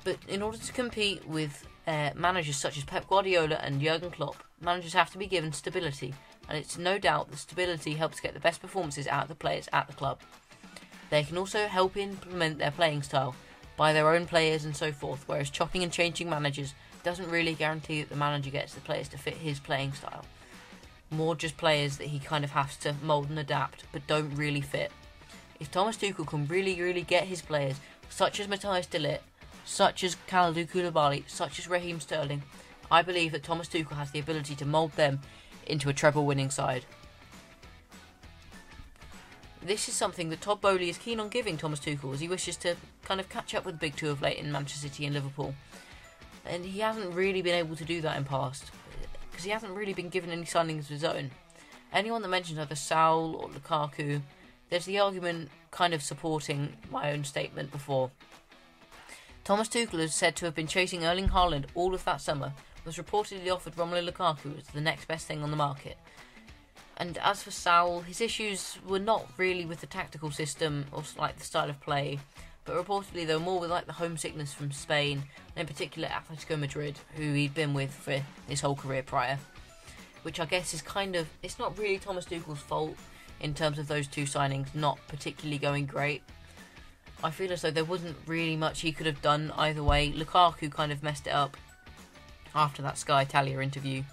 But 0.04 0.18
in 0.28 0.42
order 0.42 0.58
to 0.58 0.74
compete 0.74 1.28
with 1.28 1.68
uh, 1.88 2.12
managers 2.16 2.58
such 2.58 2.78
as 2.78 2.84
Pep 2.84 3.08
Guardiola 3.08 3.56
and 3.56 3.82
Jurgen 3.82 4.12
Klopp, 4.12 4.44
managers 4.62 4.94
have 4.94 5.12
to 5.12 5.18
be 5.18 5.26
given 5.26 5.52
stability, 5.54 6.14
and 6.48 6.58
it's 6.58 6.78
no 6.78 6.98
doubt 6.98 7.30
that 7.32 7.38
stability 7.38 7.94
helps 7.94 8.20
get 8.20 8.34
the 8.34 8.40
best 8.40 8.62
performances 8.62 9.08
out 9.08 9.24
of 9.24 9.30
the 9.30 9.36
players 9.36 9.68
at 9.74 9.88
the 9.88 9.94
club. 9.94 10.20
They 11.10 11.24
can 11.24 11.38
also 11.38 11.68
help 11.68 11.98
implement 11.98 12.60
their 12.60 12.72
playing 12.72 13.04
style 13.04 13.36
by 13.78 13.94
their 13.94 14.14
own 14.14 14.26
players 14.26 14.66
and 14.66 14.76
so 14.76 14.92
forth, 14.92 15.24
whereas 15.26 15.50
chopping 15.50 15.84
and 15.84 15.92
changing 15.92 16.30
managers 16.30 16.74
doesn't 17.04 17.30
really 17.30 17.54
guarantee 17.54 18.02
that 18.02 18.10
the 18.10 18.16
manager 18.16 18.50
gets 18.50 18.74
the 18.74 18.82
players 18.82 19.08
to 19.10 19.18
fit 19.18 19.36
his 19.36 19.60
playing 19.60 19.94
style. 19.94 20.26
More 21.12 21.36
just 21.36 21.58
players 21.58 21.98
that 21.98 22.08
he 22.08 22.20
kind 22.20 22.44
of 22.44 22.52
has 22.52 22.78
to 22.78 22.96
mould 23.02 23.30
and 23.30 23.40
adapt, 23.40 23.84
but 23.92 24.06
don't 24.06 24.36
really 24.36 24.62
fit. 24.62 24.92
If 25.60 25.72
Thomas 25.72 25.98
Tuchel 25.98 26.28
can 26.28 26.48
really, 26.48 26.80
really 26.82 27.02
get 27.02 27.26
his 27.26 27.42
players, 27.42 27.78
such 28.10 28.40
as 28.40 28.48
Matthias 28.48 28.86
de 28.86 29.00
Ligt, 29.00 29.20
such 29.66 30.04
as 30.04 30.18
Kalidou 30.28 30.70
Koulibaly, 30.70 31.24
such 31.28 31.60
as 31.60 31.68
Raheem 31.68 32.00
Sterling, 32.00 32.44
I 32.92 33.02
believe 33.02 33.32
that 33.32 33.44
Thomas 33.44 33.68
Tuchel 33.68 33.98
has 33.98 34.12
the 34.12 34.20
ability 34.20 34.56
to 34.56 34.66
mould 34.66 34.94
them 34.94 35.20
into 35.66 35.90
a 35.90 35.94
treble 35.94 36.26
winning 36.26 36.50
side. 36.50 36.86
This 39.62 39.90
is 39.90 39.96
something 39.96 40.30
that 40.30 40.42
Todd 40.42 40.62
Boehly 40.62 40.90
is 40.90 40.98
keen 40.98 41.20
on 41.20 41.30
giving 41.30 41.58
Thomas 41.58 41.80
Tuchel 41.80 42.14
as 42.14 42.22
he 42.22 42.28
wishes 42.28 42.56
to 42.58 42.78
kind 43.04 43.20
of 43.20 43.30
catch 43.30 43.54
up 43.54 43.66
with 43.66 43.76
the 43.76 43.80
big 43.80 43.96
two 43.96 44.10
of 44.10 44.22
late 44.22 44.38
in 44.38 44.52
Manchester 44.52 44.88
City 44.88 45.06
and 45.06 45.14
Liverpool. 45.14 45.54
And 46.46 46.66
he 46.66 46.80
hasn't 46.80 47.14
really 47.14 47.42
been 47.42 47.56
able 47.56 47.76
to 47.76 47.86
do 47.86 48.00
that 48.02 48.16
in 48.16 48.24
past 48.24 48.72
because 49.40 49.46
he 49.46 49.52
hasn't 49.52 49.74
really 49.74 49.94
been 49.94 50.10
given 50.10 50.32
any 50.32 50.44
signings 50.44 50.80
of 50.80 50.88
his 50.88 51.06
own. 51.06 51.32
Anyone 51.94 52.22
that 52.24 52.28
mentions 52.28 52.60
either 52.60 52.76
Saul 52.76 53.36
or 53.36 53.48
Lukaku, 53.48 54.22
there's 54.70 54.84
the 54.84 55.00
argument 55.00 55.50
kind 55.72 55.94
of 55.94 56.04
supporting 56.04 56.76
my 56.92 57.14
own 57.14 57.24
statement 57.24 57.72
before. 57.72 58.12
Thomas 59.46 59.70
Tuchel 59.70 60.00
is 60.00 60.14
said 60.14 60.36
to 60.36 60.46
have 60.46 60.56
been 60.56 60.68
chasing 60.68 61.06
Erling 61.06 61.30
Haaland 61.30 61.68
all 61.74 61.94
of 61.94 62.04
that 62.04 62.20
summer, 62.20 62.52
was 62.84 62.98
reportedly 62.98 63.50
offered 63.50 63.78
Romelu 63.78 64.12
Lukaku 64.12 64.58
as 64.58 64.68
the 64.74 64.82
next 64.82 65.08
best 65.08 65.26
thing 65.26 65.42
on 65.42 65.52
the 65.52 65.56
market. 65.56 65.98
And 66.98 67.18
as 67.20 67.42
for 67.42 67.52
Saul, 67.52 68.02
his 68.02 68.20
issues 68.20 68.78
were 68.86 69.00
not 69.00 69.26
really 69.38 69.66
with 69.66 69.80
the 69.80 69.88
tactical 69.88 70.32
system 70.32 70.84
or 70.92 71.04
like 71.18 71.38
the 71.38 71.46
style 71.46 71.70
of 71.70 71.80
play, 71.80 72.20
but 72.70 72.86
reportedly 72.86 73.26
they 73.26 73.34
were 73.34 73.40
more 73.40 73.60
with 73.60 73.72
like 73.72 73.88
the 73.88 73.94
homesickness 73.94 74.54
from 74.54 74.72
Spain, 74.72 75.24
and 75.56 75.62
in 75.62 75.66
particular 75.66 76.08
Atletico 76.08 76.60
Madrid, 76.60 77.00
who 77.16 77.34
he'd 77.34 77.56
been 77.56 77.74
with 77.74 77.92
for 77.92 78.22
his 78.48 78.62
whole 78.62 78.76
career 78.76 79.02
prior. 79.02 79.40
Which 80.22 80.40
I 80.40 80.46
guess 80.46 80.74
is 80.76 80.84
kind 80.84 81.16
of 81.16 81.28
it's 81.42 81.58
not 81.58 81.78
really 81.80 81.98
Thomas 81.98 82.26
Tuchel's 82.26 82.60
fault 82.60 82.96
in 83.40 83.56
terms 83.56 83.80
of 83.80 83.88
those 83.88 84.06
two 84.06 84.26
signings 84.26 84.76
not 84.76 85.00
particularly 85.08 85.58
going 85.58 85.88
great. 85.88 86.22
I 87.24 87.32
feel 87.32 87.52
as 87.52 87.64
though 87.64 87.72
there 87.72 87.86
wasn't 87.86 88.18
really 88.28 88.56
much 88.56 88.82
he 88.82 88.92
could 88.92 89.08
have 89.08 89.22
done 89.24 89.52
either 89.58 89.84
way. 89.84 90.12
Lukaku 90.12 90.72
kind 90.72 90.92
of 90.92 91.02
messed 91.02 91.26
it 91.26 91.34
up 91.34 91.58
after 92.54 92.84
that 92.84 93.00
Sky 93.00 93.24
Italia 93.24 93.62
interview, 93.62 94.04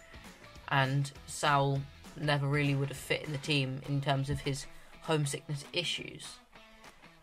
and 0.68 1.12
Saul 1.26 1.82
never 2.18 2.46
really 2.46 2.74
would 2.74 2.88
have 2.88 2.96
fit 2.96 3.22
in 3.22 3.32
the 3.32 3.38
team 3.38 3.82
in 3.86 4.00
terms 4.00 4.30
of 4.30 4.40
his 4.40 4.64
homesickness 5.02 5.66
issues. 5.74 6.38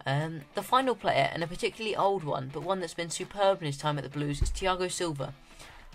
Um, 0.06 0.42
the 0.54 0.62
final 0.62 0.96
player, 0.96 1.30
and 1.32 1.44
a 1.44 1.48
particularly 1.48 1.96
old 1.96 2.24
one, 2.24 2.50
but 2.52 2.64
one 2.64 2.80
that's 2.80 2.94
been 2.94 3.10
superb 3.10 3.62
in 3.62 3.68
his 3.68 3.78
time 3.78 3.98
at 3.98 4.04
the 4.04 4.10
Blues, 4.10 4.42
is 4.42 4.50
Thiago 4.50 4.92
Silva. 4.92 5.34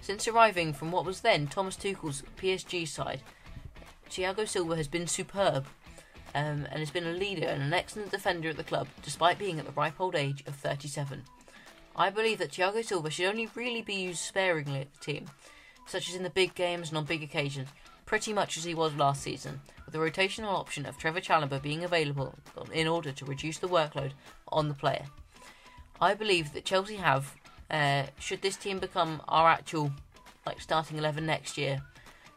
Since 0.00 0.28
arriving 0.28 0.72
from 0.72 0.92
what 0.92 1.04
was 1.04 1.20
then 1.20 1.46
Thomas 1.46 1.76
Tuchel's 1.76 2.22
PSG 2.36 2.88
side, 2.88 3.22
Thiago 4.08 4.48
Silva 4.48 4.76
has 4.76 4.88
been 4.88 5.06
superb 5.06 5.66
um, 6.34 6.66
and 6.70 6.78
has 6.78 6.90
been 6.90 7.06
a 7.06 7.12
leader 7.12 7.46
and 7.46 7.62
an 7.62 7.74
excellent 7.74 8.10
defender 8.10 8.48
at 8.48 8.56
the 8.56 8.64
club, 8.64 8.88
despite 9.02 9.38
being 9.38 9.58
at 9.58 9.66
the 9.66 9.72
ripe 9.72 10.00
old 10.00 10.14
age 10.14 10.42
of 10.46 10.54
37. 10.54 11.24
I 11.94 12.10
believe 12.10 12.38
that 12.38 12.52
Thiago 12.52 12.84
Silva 12.84 13.10
should 13.10 13.26
only 13.26 13.48
really 13.54 13.82
be 13.82 13.94
used 13.94 14.20
sparingly 14.20 14.80
at 14.80 14.92
the 14.94 15.00
team, 15.04 15.26
such 15.86 16.08
as 16.08 16.14
in 16.14 16.22
the 16.22 16.30
big 16.30 16.54
games 16.54 16.88
and 16.88 16.98
on 16.98 17.04
big 17.04 17.22
occasions, 17.22 17.68
pretty 18.08 18.32
much 18.32 18.56
as 18.56 18.64
he 18.64 18.74
was 18.74 18.94
last 18.94 19.22
season, 19.22 19.60
with 19.84 19.92
the 19.92 20.00
rotational 20.00 20.54
option 20.54 20.86
of 20.86 20.96
Trevor 20.96 21.20
Chalobah 21.20 21.60
being 21.60 21.84
available 21.84 22.34
in 22.72 22.88
order 22.88 23.12
to 23.12 23.24
reduce 23.26 23.58
the 23.58 23.68
workload 23.68 24.12
on 24.50 24.66
the 24.66 24.74
player. 24.74 25.04
I 26.00 26.14
believe 26.14 26.54
that 26.54 26.64
Chelsea 26.64 26.96
have, 26.96 27.34
uh, 27.70 28.04
should 28.18 28.40
this 28.40 28.56
team 28.56 28.78
become 28.78 29.20
our 29.28 29.50
actual 29.50 29.92
like 30.46 30.58
starting 30.58 30.96
11 30.96 31.26
next 31.26 31.58
year, 31.58 31.82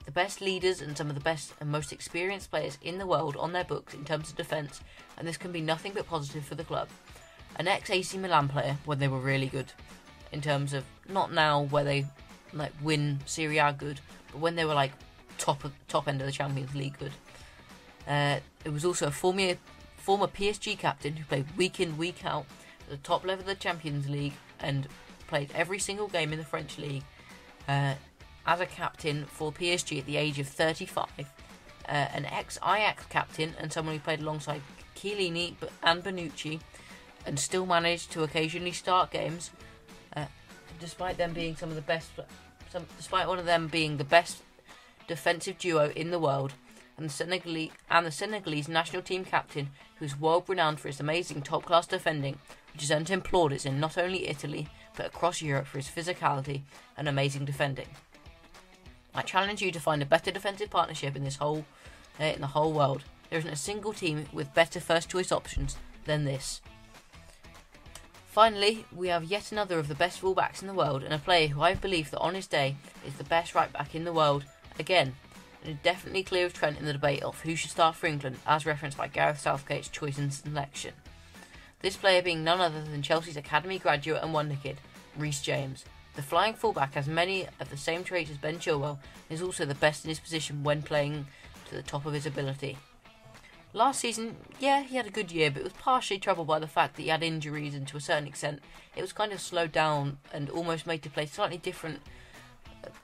the 0.04 0.12
best 0.12 0.42
leaders 0.42 0.82
and 0.82 0.98
some 0.98 1.08
of 1.08 1.16
the 1.16 1.22
best 1.22 1.54
and 1.62 1.72
most 1.72 1.94
experienced 1.94 2.52
players 2.52 2.78
in 2.82 2.98
the 2.98 3.08
world 3.08 3.38
on 3.38 3.54
their 3.54 3.64
books 3.64 3.94
in 3.94 4.04
terms 4.04 4.30
of 4.30 4.36
defence, 4.36 4.82
and 5.18 5.26
this 5.26 5.38
can 5.38 5.54
be 5.54 5.62
nothing 5.62 5.94
but 5.94 6.06
positive 6.06 6.44
for 6.44 6.56
the 6.56 6.66
club. 6.66 6.90
An 7.56 7.70
ex 7.70 7.90
AC 7.90 8.18
Milan 8.18 8.50
player 8.50 8.76
when 8.84 9.00
they 9.00 9.08
were 9.08 9.20
really 9.20 9.48
good, 9.48 9.72
in 10.34 10.42
terms 10.42 10.74
of 10.74 10.84
not 11.08 11.32
now 11.32 11.62
where 11.62 11.86
they 11.86 12.08
like 12.52 12.74
win 12.82 13.22
Serie 13.26 13.60
A 13.60 13.72
good, 13.72 14.02
but 14.34 14.42
when 14.42 14.58
they 14.58 14.66
were 14.66 14.74
like 14.74 14.92
top 15.42 15.64
of, 15.64 15.74
top 15.88 16.08
end 16.08 16.22
of 16.22 16.28
the 16.28 16.32
Champions 16.32 16.74
League 16.76 16.98
good. 17.00 17.12
Uh, 18.08 18.38
it 18.64 18.72
was 18.72 18.86
also 18.86 19.08
a 19.08 19.12
former 19.12 19.56
former 19.98 20.28
PSG 20.28 20.78
captain 20.78 21.16
who 21.16 21.26
played 21.26 21.46
week 21.58 21.80
in 21.80 21.98
week 21.98 22.26
out 22.26 22.46
at 22.82 22.90
the 22.90 22.98
top 22.98 23.26
level 23.26 23.42
of 23.42 23.48
the 23.48 23.56
Champions 23.56 24.10
League 24.10 24.34
and 24.60 24.88
played 25.28 25.52
every 25.54 25.80
single 25.80 26.08
game 26.08 26.34
in 26.34 26.40
the 26.40 26.46
French 26.46 26.78
league 26.78 27.04
uh, 27.68 27.94
as 28.46 28.60
a 28.60 28.66
captain 28.66 29.26
for 29.26 29.52
PSG 29.52 30.00
at 30.00 30.06
the 30.06 30.18
age 30.18 30.40
of 30.40 30.48
35. 30.48 31.08
Uh, 31.18 31.26
an 31.88 32.26
ex 32.26 32.58
Ajax 32.64 33.06
captain 33.06 33.54
and 33.60 33.72
someone 33.72 33.96
who 33.96 34.02
played 34.02 34.22
alongside 34.22 34.62
Chiellini 34.96 35.56
and 35.84 36.04
Bonucci 36.04 36.60
and 37.26 37.40
still 37.40 37.66
managed 37.66 38.12
to 38.12 38.24
occasionally 38.24 38.72
start 38.72 39.12
games, 39.12 39.52
uh, 40.16 40.26
despite 40.80 41.18
them 41.18 41.34
being 41.34 41.56
some 41.56 41.70
of 41.70 41.76
the 41.76 41.82
best. 41.82 42.10
Some, 42.72 42.86
despite 42.98 43.28
one 43.28 43.38
of 43.38 43.46
them 43.46 43.68
being 43.68 43.98
the 43.98 44.06
best 44.06 44.42
defensive 45.12 45.58
duo 45.58 45.90
in 45.90 46.10
the 46.10 46.20
world, 46.20 46.54
and 46.96 47.06
the 47.06 47.14
Senegalese, 47.14 47.72
and 47.90 48.06
the 48.06 48.12
Senegalese 48.12 48.70
national 48.70 49.02
team 49.02 49.26
captain, 49.26 49.70
who 49.98 50.06
is 50.06 50.18
world 50.18 50.46
renowned 50.48 50.80
for 50.80 50.88
his 50.88 51.02
amazing 51.02 51.42
top 51.42 51.66
class 51.66 51.86
defending, 51.86 52.40
which 52.72 52.84
has 52.84 52.92
earned 52.92 53.10
him 53.10 53.22
plaudits 53.22 53.66
in 53.66 53.78
not 53.78 53.98
only 53.98 54.30
Italy 54.30 54.70
but 54.96 55.08
across 55.08 55.42
Europe 55.42 55.68
for 55.68 55.80
his 55.80 55.90
physicality 55.90 56.62
and 56.96 57.10
amazing 57.10 57.44
defending. 57.44 57.88
I 59.14 59.22
challenge 59.22 59.62
you 59.62 59.70
to 59.72 59.82
find 59.82 60.02
a 60.02 60.06
better 60.06 60.32
defensive 60.32 60.70
partnership 60.70 61.18
in 61.18 61.26
this 61.26 61.36
whole 61.36 61.66
uh, 62.20 62.24
in 62.24 62.40
the 62.40 62.48
whole 62.48 62.72
world. 62.72 63.04
There 63.30 63.40
isn't 63.40 63.52
a 63.52 63.58
single 63.58 63.92
team 63.92 64.28
with 64.32 64.54
better 64.54 64.80
first 64.80 65.10
choice 65.10 65.34
options 65.34 65.76
than 66.06 66.24
this. 66.24 66.62
Finally, 68.28 68.86
we 68.96 69.10
have 69.10 69.26
yet 69.26 69.52
another 69.52 69.78
of 69.78 69.90
the 69.90 69.96
best 69.96 70.22
fullbacks 70.22 70.62
in 70.62 70.68
the 70.70 70.74
world 70.74 71.04
and 71.04 71.14
a 71.14 71.18
player 71.18 71.50
who 71.50 71.62
I 71.62 71.74
believe 71.74 72.12
that 72.12 72.20
on 72.20 72.36
his 72.36 72.48
day 72.48 72.78
is 73.06 73.16
the 73.16 73.26
best 73.26 73.54
right 73.54 73.74
back 73.74 73.94
in 73.94 74.06
the 74.06 74.14
world 74.14 74.46
Again, 74.82 75.14
definitely 75.84 76.24
clear 76.24 76.48
of 76.48 76.54
Trent 76.54 76.80
in 76.80 76.86
the 76.86 76.94
debate 76.94 77.22
of 77.22 77.40
who 77.42 77.56
should 77.56 77.70
start 77.70 77.96
for 77.96 78.08
England, 78.08 78.40
as 78.48 78.66
referenced 78.66 78.98
by 78.98 79.08
Gareth 79.08 79.40
Southgate's 79.40 79.88
choice 79.88 80.18
and 80.18 80.34
selection. 80.34 80.96
This 81.82 81.96
player 81.96 82.24
being 82.24 82.44
none 82.44 82.60
other 82.60 82.82
than 82.82 83.04
Chelsea's 83.04 83.38
academy 83.38 83.78
graduate 83.78 84.24
and 84.24 84.34
wonder 84.34 84.56
kid, 84.56 84.82
Reece 85.16 85.44
James. 85.44 85.86
The 86.16 86.24
flying 86.24 86.56
fullback 86.56 86.96
has 86.96 87.06
many 87.06 87.46
of 87.60 87.70
the 87.70 87.78
same 87.78 88.04
traits 88.04 88.32
as 88.32 88.40
Ben 88.40 88.58
Chilwell 88.58 88.98
and 89.30 89.38
is 89.38 89.44
also 89.44 89.66
the 89.66 89.76
best 89.76 90.04
in 90.04 90.10
his 90.10 90.20
position 90.20 90.64
when 90.64 90.82
playing 90.82 91.28
to 91.70 91.76
the 91.76 91.84
top 91.84 92.08
of 92.08 92.14
his 92.14 92.26
ability. 92.26 92.80
Last 93.74 94.00
season, 94.00 94.38
yeah, 94.60 94.82
he 94.82 94.96
had 94.96 95.06
a 95.06 95.12
good 95.12 95.32
year, 95.32 95.52
but 95.52 95.60
it 95.60 95.66
was 95.66 95.74
partially 95.74 96.18
troubled 96.18 96.48
by 96.48 96.58
the 96.58 96.66
fact 96.66 96.96
that 96.96 97.04
he 97.04 97.10
had 97.10 97.22
injuries 97.22 97.76
and 97.76 97.88
to 97.88 97.98
a 97.98 98.02
certain 98.02 98.28
extent 98.28 98.62
it 98.96 99.02
was 99.02 99.14
kind 99.14 99.32
of 99.32 99.42
slowed 99.42 99.72
down 99.72 100.18
and 100.34 100.50
almost 100.50 100.88
made 100.88 101.04
to 101.04 101.10
play 101.12 101.28
slightly 101.28 101.60
different 101.60 102.00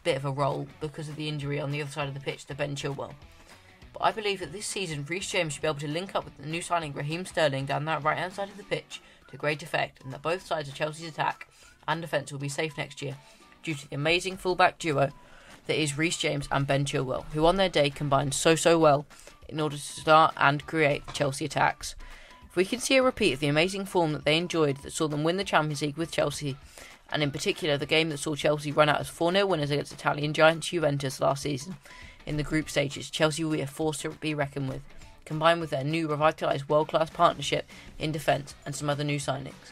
bit 0.04 0.18
of 0.18 0.26
a 0.26 0.32
role 0.32 0.68
because 0.80 1.10
of 1.10 1.16
the 1.16 1.28
injury 1.28 1.60
on 1.60 1.72
the 1.72 1.82
other 1.82 1.92
side 1.92 2.08
of 2.08 2.14
the 2.14 2.20
pitch 2.20 2.46
to 2.46 2.56
Ben 2.56 2.76
Chilwell. 2.76 3.14
But 3.94 4.04
I 4.04 4.12
believe 4.12 4.40
that 4.40 4.52
this 4.52 4.66
season 4.66 5.06
Reece 5.08 5.32
James 5.32 5.54
should 5.54 5.62
be 5.62 5.68
able 5.68 5.80
to 5.80 5.88
link 5.88 6.16
up 6.16 6.26
with 6.26 6.38
the 6.38 6.48
new 6.48 6.62
signing 6.62 6.94
Raheem 6.94 7.26
Sterling 7.26 7.66
down 7.66 7.86
that 7.86 8.04
right 8.04 8.18
hand 8.18 8.34
side 8.34 8.50
of 8.50 8.58
the 8.58 8.64
pitch 8.64 9.02
to 9.30 9.38
great 9.38 9.64
effect, 9.64 10.04
and 10.04 10.14
that 10.14 10.22
both 10.22 10.46
sides 10.46 10.70
of 10.70 10.76
Chelsea's 10.76 11.10
attack 11.10 11.48
and 11.88 12.02
defence 12.02 12.32
will 12.32 12.40
be 12.40 12.50
safe 12.50 12.78
next 12.78 13.02
year 13.02 13.18
due 13.64 13.74
to 13.74 13.90
the 13.90 13.96
amazing 13.96 14.38
fullback 14.38 14.78
duo 14.78 15.12
that 15.66 15.82
is 15.82 15.98
Reece 15.98 16.18
James 16.18 16.48
and 16.52 16.66
Ben 16.66 16.86
Chilwell, 16.86 17.26
who 17.34 17.46
on 17.46 17.58
their 17.58 17.70
day 17.70 17.90
combined 17.90 18.34
so 18.34 18.56
so 18.56 18.80
well 18.80 19.06
in 19.50 19.60
order 19.60 19.76
to 19.76 19.82
start 19.82 20.34
and 20.38 20.66
create 20.66 21.04
Chelsea 21.14 21.46
attacks. 21.46 21.96
If 22.50 22.56
we 22.56 22.66
can 22.66 22.80
see 22.80 22.96
a 22.98 23.04
repeat 23.04 23.34
of 23.34 23.40
the 23.40 23.48
amazing 23.48 23.86
form 23.86 24.14
that 24.14 24.26
they 24.26 24.38
enjoyed 24.38 24.78
that 24.78 24.94
saw 24.94 25.08
them 25.08 25.24
win 25.24 25.38
the 25.38 25.44
Champions 25.44 25.82
League 25.82 25.98
with 25.98 26.12
Chelsea, 26.12 26.58
and 27.12 27.24
in 27.24 27.32
particular 27.32 27.78
the 27.78 27.86
game 27.86 28.10
that 28.10 28.18
saw 28.18 28.36
Chelsea 28.36 28.72
run 28.72 28.90
out 28.90 29.00
as 29.00 29.10
4 29.10 29.32
0 29.32 29.46
winners 29.46 29.72
against 29.72 29.94
Italian 29.94 30.34
giants 30.34 30.68
Juventus 30.68 31.20
last 31.20 31.44
season 31.44 31.76
in 32.28 32.38
the 32.38 32.44
group 32.44 32.70
stages, 32.70 33.10
Chelsea 33.10 33.44
will 33.44 33.54
be 33.54 33.62
a 33.62 33.68
force 33.68 34.00
to 34.00 34.10
be 34.10 34.34
reckoned 34.34 34.68
with, 34.68 34.82
combined 35.24 35.62
with 35.62 35.70
their 35.70 35.84
new 35.84 36.10
revitalised 36.10 36.68
world 36.68 36.90
class 36.90 37.10
partnership 37.10 37.66
in 37.98 38.12
defence 38.12 38.54
and 38.66 38.76
some 38.76 38.90
other 38.90 39.06
new 39.06 39.18
signings. 39.18 39.72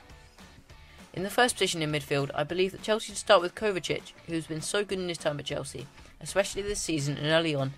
In 1.13 1.23
the 1.23 1.29
first 1.29 1.55
position 1.55 1.81
in 1.81 1.91
midfield, 1.91 2.31
I 2.33 2.43
believe 2.43 2.71
that 2.71 2.81
Chelsea 2.81 3.07
should 3.07 3.17
start 3.17 3.41
with 3.41 3.55
Kovacic, 3.55 4.13
who's 4.27 4.47
been 4.47 4.61
so 4.61 4.85
good 4.85 4.99
in 4.99 5.09
his 5.09 5.17
time 5.17 5.37
at 5.39 5.45
Chelsea, 5.45 5.85
especially 6.21 6.61
this 6.61 6.79
season 6.79 7.17
and 7.17 7.27
early 7.27 7.53
on, 7.53 7.73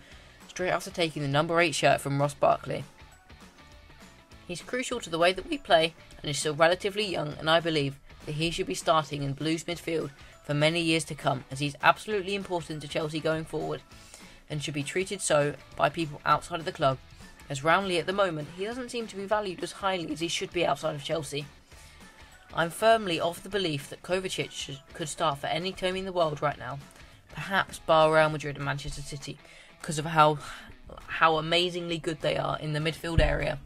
straight 0.47 0.69
after 0.69 0.91
taking 0.91 1.23
the 1.23 1.27
number 1.27 1.59
8 1.59 1.73
shirt 1.73 1.99
from 1.99 2.19
Ross 2.19 2.33
Barkley. 2.35 2.83
He's 4.47 4.61
crucial 4.61 4.99
to 5.01 5.09
the 5.09 5.19
way 5.19 5.33
that 5.33 5.49
we 5.49 5.57
play 5.57 5.93
and 6.21 6.29
is 6.29 6.37
still 6.37 6.55
relatively 6.55 7.05
young, 7.05 7.33
and 7.39 7.49
I 7.49 7.59
believe 7.59 7.99
that 8.27 8.35
he 8.35 8.51
should 8.51 8.67
be 8.67 8.75
starting 8.75 9.23
in 9.23 9.33
Blues 9.33 9.63
midfield 9.63 10.11
for 10.43 10.53
many 10.53 10.81
years 10.81 11.03
to 11.05 11.15
come, 11.15 11.45
as 11.49 11.59
he's 11.59 11.75
absolutely 11.81 12.35
important 12.35 12.81
to 12.81 12.87
Chelsea 12.87 13.19
going 13.19 13.45
forward 13.45 13.81
and 14.49 14.61
should 14.61 14.73
be 14.73 14.83
treated 14.83 15.21
so 15.21 15.55
by 15.75 15.89
people 15.89 16.21
outside 16.25 16.59
of 16.59 16.65
the 16.65 16.71
club, 16.71 16.97
as 17.49 17.63
roundly 17.63 17.97
at 17.97 18.05
the 18.05 18.13
moment 18.13 18.49
he 18.55 18.65
doesn't 18.65 18.91
seem 18.91 19.07
to 19.07 19.15
be 19.15 19.25
valued 19.25 19.63
as 19.63 19.71
highly 19.71 20.11
as 20.11 20.19
he 20.19 20.27
should 20.27 20.51
be 20.53 20.65
outside 20.65 20.93
of 20.93 21.03
Chelsea. 21.03 21.45
I'm 22.53 22.69
firmly 22.69 23.19
of 23.19 23.43
the 23.43 23.49
belief 23.49 23.89
that 23.89 24.03
Kovacic 24.03 24.51
should, 24.51 24.79
could 24.93 25.09
start 25.09 25.39
for 25.39 25.47
any 25.47 25.71
team 25.71 25.95
in 25.95 26.05
the 26.05 26.13
world 26.13 26.41
right 26.41 26.57
now, 26.57 26.79
perhaps 27.33 27.79
bar 27.79 28.13
Real 28.13 28.29
Madrid 28.29 28.57
and 28.57 28.65
Manchester 28.65 29.01
City, 29.01 29.37
because 29.79 29.97
of 29.97 30.05
how 30.05 30.37
how 31.07 31.37
amazingly 31.37 31.97
good 31.97 32.21
they 32.21 32.37
are 32.37 32.57
in 32.59 32.73
the 32.73 32.79
midfield 32.79 33.19
area, 33.19 33.59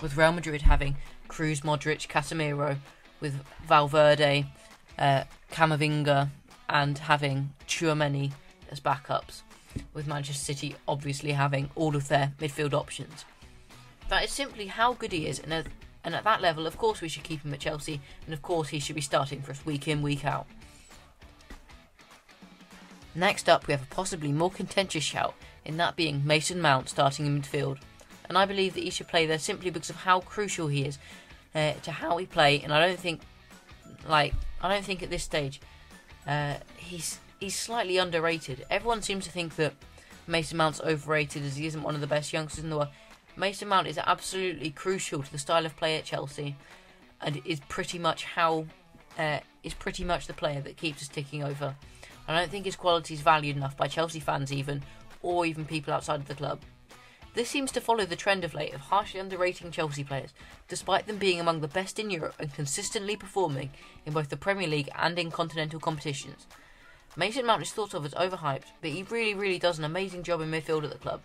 with 0.00 0.16
Real 0.16 0.32
Madrid 0.32 0.62
having 0.62 0.96
Kroos, 1.28 1.60
Modric, 1.60 2.08
Casemiro, 2.08 2.78
with 3.22 3.40
Valverde, 3.66 4.44
uh, 4.98 5.24
Camavinga, 5.50 6.28
and 6.68 6.98
having 6.98 7.54
Tchouameni 7.66 8.32
as 8.70 8.80
backups, 8.80 9.42
with 9.94 10.06
Manchester 10.06 10.44
City 10.44 10.74
obviously 10.86 11.32
having 11.32 11.70
all 11.74 11.96
of 11.96 12.08
their 12.08 12.32
midfield 12.40 12.74
options. 12.74 13.24
That 14.10 14.24
is 14.24 14.30
simply 14.30 14.66
how 14.66 14.92
good 14.94 15.12
he 15.12 15.26
is, 15.26 15.38
and 15.38 15.54
at, 15.54 15.66
and 16.04 16.14
at 16.14 16.24
that 16.24 16.42
level, 16.42 16.66
of 16.66 16.76
course, 16.76 17.00
we 17.00 17.08
should 17.08 17.22
keep 17.22 17.42
him 17.42 17.54
at 17.54 17.60
Chelsea, 17.60 18.00
and 18.26 18.34
of 18.34 18.42
course, 18.42 18.68
he 18.68 18.80
should 18.80 18.96
be 18.96 19.00
starting 19.00 19.40
for 19.40 19.52
us 19.52 19.64
week 19.64 19.88
in, 19.88 20.02
week 20.02 20.26
out. 20.26 20.46
Next 23.14 23.48
up, 23.48 23.66
we 23.66 23.72
have 23.72 23.82
a 23.82 23.94
possibly 23.94 24.32
more 24.32 24.50
contentious 24.50 25.04
shout, 25.04 25.34
in 25.64 25.76
that 25.76 25.96
being 25.96 26.26
Mason 26.26 26.60
Mount 26.60 26.88
starting 26.88 27.24
in 27.26 27.40
midfield. 27.40 27.78
And 28.28 28.36
I 28.36 28.46
believe 28.46 28.74
that 28.74 28.82
he 28.82 28.90
should 28.90 29.08
play 29.08 29.26
there 29.26 29.38
simply 29.38 29.70
because 29.70 29.90
of 29.90 29.96
how 29.96 30.20
crucial 30.20 30.68
he 30.68 30.84
is 30.84 30.98
uh, 31.54 31.72
to 31.82 31.92
how 31.92 32.16
we 32.16 32.26
play. 32.26 32.60
And 32.62 32.72
I 32.72 32.86
don't 32.86 32.98
think, 32.98 33.20
like, 34.08 34.34
I 34.60 34.72
don't 34.72 34.84
think 34.84 35.02
at 35.02 35.10
this 35.10 35.22
stage 35.22 35.60
uh, 36.26 36.54
he's 36.76 37.18
he's 37.40 37.56
slightly 37.56 37.98
underrated. 37.98 38.64
Everyone 38.70 39.02
seems 39.02 39.24
to 39.24 39.30
think 39.30 39.56
that 39.56 39.74
Mason 40.26 40.56
Mount's 40.56 40.80
overrated 40.80 41.42
as 41.44 41.56
he 41.56 41.66
isn't 41.66 41.82
one 41.82 41.94
of 41.94 42.00
the 42.00 42.06
best 42.06 42.32
youngsters 42.32 42.62
in 42.62 42.70
the 42.70 42.76
world. 42.76 42.88
Mason 43.36 43.68
Mount 43.68 43.86
is 43.86 43.98
absolutely 43.98 44.70
crucial 44.70 45.22
to 45.22 45.32
the 45.32 45.38
style 45.38 45.66
of 45.66 45.76
play 45.76 45.96
at 45.96 46.04
Chelsea, 46.04 46.56
and 47.20 47.40
is 47.44 47.60
pretty 47.68 47.98
much 47.98 48.24
how 48.24 48.66
uh, 49.18 49.40
is 49.62 49.74
pretty 49.74 50.04
much 50.04 50.26
the 50.26 50.34
player 50.34 50.60
that 50.60 50.76
keeps 50.76 51.02
us 51.02 51.08
ticking 51.08 51.42
over. 51.42 51.74
I 52.28 52.38
don't 52.38 52.50
think 52.50 52.66
his 52.66 52.76
quality 52.76 53.14
is 53.14 53.20
valued 53.20 53.56
enough 53.56 53.76
by 53.76 53.88
Chelsea 53.88 54.20
fans, 54.20 54.52
even, 54.52 54.82
or 55.22 55.44
even 55.44 55.64
people 55.64 55.92
outside 55.92 56.20
of 56.20 56.28
the 56.28 56.34
club. 56.34 56.60
This 57.34 57.48
seems 57.48 57.72
to 57.72 57.80
follow 57.80 58.04
the 58.04 58.16
trend 58.16 58.44
of 58.44 58.52
late 58.52 58.74
of 58.74 58.80
harshly 58.80 59.18
underrating 59.18 59.70
Chelsea 59.70 60.04
players, 60.04 60.34
despite 60.68 61.06
them 61.06 61.16
being 61.16 61.40
among 61.40 61.60
the 61.60 61.68
best 61.68 61.98
in 61.98 62.10
Europe 62.10 62.34
and 62.38 62.52
consistently 62.52 63.16
performing 63.16 63.70
in 64.04 64.12
both 64.12 64.28
the 64.28 64.36
Premier 64.36 64.68
League 64.68 64.90
and 64.98 65.18
in 65.18 65.30
continental 65.30 65.80
competitions. 65.80 66.46
Mason 67.16 67.46
Mount 67.46 67.62
is 67.62 67.72
thought 67.72 67.94
of 67.94 68.04
as 68.04 68.12
overhyped, 68.14 68.64
but 68.82 68.90
he 68.90 69.02
really, 69.04 69.34
really 69.34 69.58
does 69.58 69.78
an 69.78 69.84
amazing 69.84 70.22
job 70.22 70.42
in 70.42 70.50
midfield 70.50 70.84
at 70.84 70.90
the 70.90 70.98
club. 70.98 71.20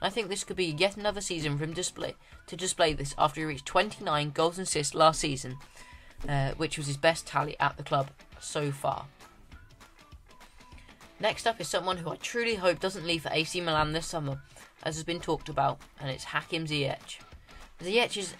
And 0.00 0.08
I 0.08 0.10
think 0.10 0.28
this 0.28 0.44
could 0.44 0.56
be 0.56 0.66
yet 0.66 0.96
another 0.96 1.20
season 1.20 1.56
for 1.56 1.64
him 1.64 1.74
display, 1.74 2.16
to 2.48 2.56
display 2.56 2.92
this 2.92 3.14
after 3.16 3.40
he 3.40 3.46
reached 3.46 3.66
29 3.66 4.30
goals 4.30 4.58
and 4.58 4.66
assists 4.66 4.94
last 4.94 5.20
season, 5.20 5.58
uh, 6.28 6.52
which 6.56 6.76
was 6.76 6.88
his 6.88 6.96
best 6.96 7.26
tally 7.26 7.56
at 7.60 7.76
the 7.76 7.84
club 7.84 8.10
so 8.40 8.72
far. 8.72 9.06
Next 11.20 11.46
up 11.46 11.60
is 11.60 11.68
someone 11.68 11.98
who 11.98 12.10
I 12.10 12.16
truly 12.16 12.56
hope 12.56 12.80
doesn't 12.80 13.06
leave 13.06 13.22
for 13.22 13.30
AC 13.32 13.60
Milan 13.60 13.92
this 13.92 14.06
summer, 14.06 14.40
as 14.82 14.96
has 14.96 15.04
been 15.04 15.20
talked 15.20 15.48
about, 15.48 15.80
and 16.00 16.10
it's 16.10 16.24
Hakim 16.24 16.66
Ziyech. 16.66 17.18
Ziyech 17.82 18.14
has 18.14 18.34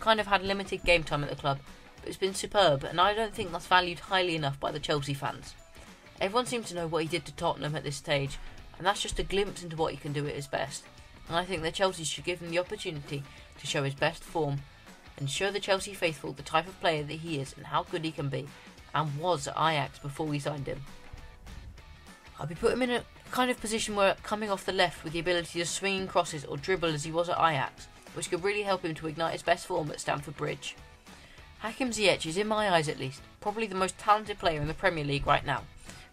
kind 0.00 0.20
of 0.20 0.26
had 0.26 0.42
limited 0.42 0.84
game 0.84 1.02
time 1.02 1.22
at 1.22 1.30
the 1.30 1.36
club, 1.36 1.58
but 2.00 2.08
it's 2.08 2.16
been 2.16 2.34
superb, 2.34 2.84
and 2.84 3.00
I 3.00 3.14
don't 3.14 3.34
think 3.34 3.52
that's 3.52 3.66
valued 3.66 3.98
highly 3.98 4.36
enough 4.36 4.60
by 4.60 4.70
the 4.70 4.80
Chelsea 4.80 5.14
fans. 5.14 5.54
Everyone 6.20 6.46
seems 6.46 6.68
to 6.68 6.74
know 6.74 6.86
what 6.86 7.02
he 7.02 7.08
did 7.08 7.24
to 7.26 7.32
Tottenham 7.34 7.76
at 7.76 7.84
this 7.84 7.96
stage, 7.96 8.38
and 8.76 8.86
that's 8.86 9.02
just 9.02 9.18
a 9.18 9.24
glimpse 9.24 9.62
into 9.62 9.76
what 9.76 9.92
he 9.92 9.98
can 9.98 10.12
do 10.12 10.26
at 10.26 10.34
his 10.34 10.46
best. 10.46 10.84
And 11.28 11.36
I 11.36 11.44
think 11.44 11.62
that 11.62 11.74
Chelsea 11.74 12.04
should 12.04 12.24
give 12.24 12.40
him 12.40 12.50
the 12.50 12.58
opportunity 12.58 13.22
to 13.58 13.66
show 13.66 13.82
his 13.84 13.94
best 13.94 14.24
form 14.24 14.60
and 15.18 15.28
show 15.28 15.50
the 15.50 15.60
Chelsea 15.60 15.92
faithful 15.94 16.32
the 16.32 16.42
type 16.42 16.66
of 16.68 16.80
player 16.80 17.02
that 17.02 17.12
he 17.12 17.38
is 17.40 17.54
and 17.56 17.66
how 17.66 17.82
good 17.82 18.04
he 18.04 18.12
can 18.12 18.28
be, 18.28 18.46
and 18.94 19.18
was 19.18 19.46
at 19.46 19.56
Ajax 19.56 19.98
before 19.98 20.26
we 20.26 20.38
signed 20.38 20.66
him. 20.66 20.82
I'll 22.38 22.46
be 22.46 22.54
putting 22.54 22.76
him 22.76 22.90
in 22.90 22.90
a 22.90 23.04
kind 23.28 23.50
of 23.50 23.60
position 23.60 23.94
where 23.94 24.16
coming 24.22 24.50
off 24.50 24.64
the 24.64 24.72
left 24.72 25.04
with 25.04 25.12
the 25.12 25.18
ability 25.18 25.58
to 25.58 25.66
swing 25.66 26.06
crosses 26.06 26.44
or 26.44 26.56
dribble 26.56 26.94
as 26.94 27.04
he 27.04 27.12
was 27.12 27.28
at 27.28 27.38
Ajax, 27.38 27.88
which 28.14 28.30
could 28.30 28.42
really 28.42 28.62
help 28.62 28.84
him 28.84 28.94
to 28.94 29.06
ignite 29.06 29.32
his 29.32 29.42
best 29.42 29.66
form 29.66 29.90
at 29.90 30.00
Stamford 30.00 30.36
Bridge. 30.36 30.76
Hakim 31.60 31.90
Ziyech 31.90 32.24
is, 32.26 32.36
in 32.36 32.46
my 32.46 32.70
eyes 32.70 32.88
at 32.88 33.00
least, 33.00 33.20
probably 33.40 33.66
the 33.66 33.74
most 33.74 33.98
talented 33.98 34.38
player 34.38 34.60
in 34.60 34.68
the 34.68 34.74
Premier 34.74 35.04
League 35.04 35.26
right 35.26 35.44
now, 35.44 35.64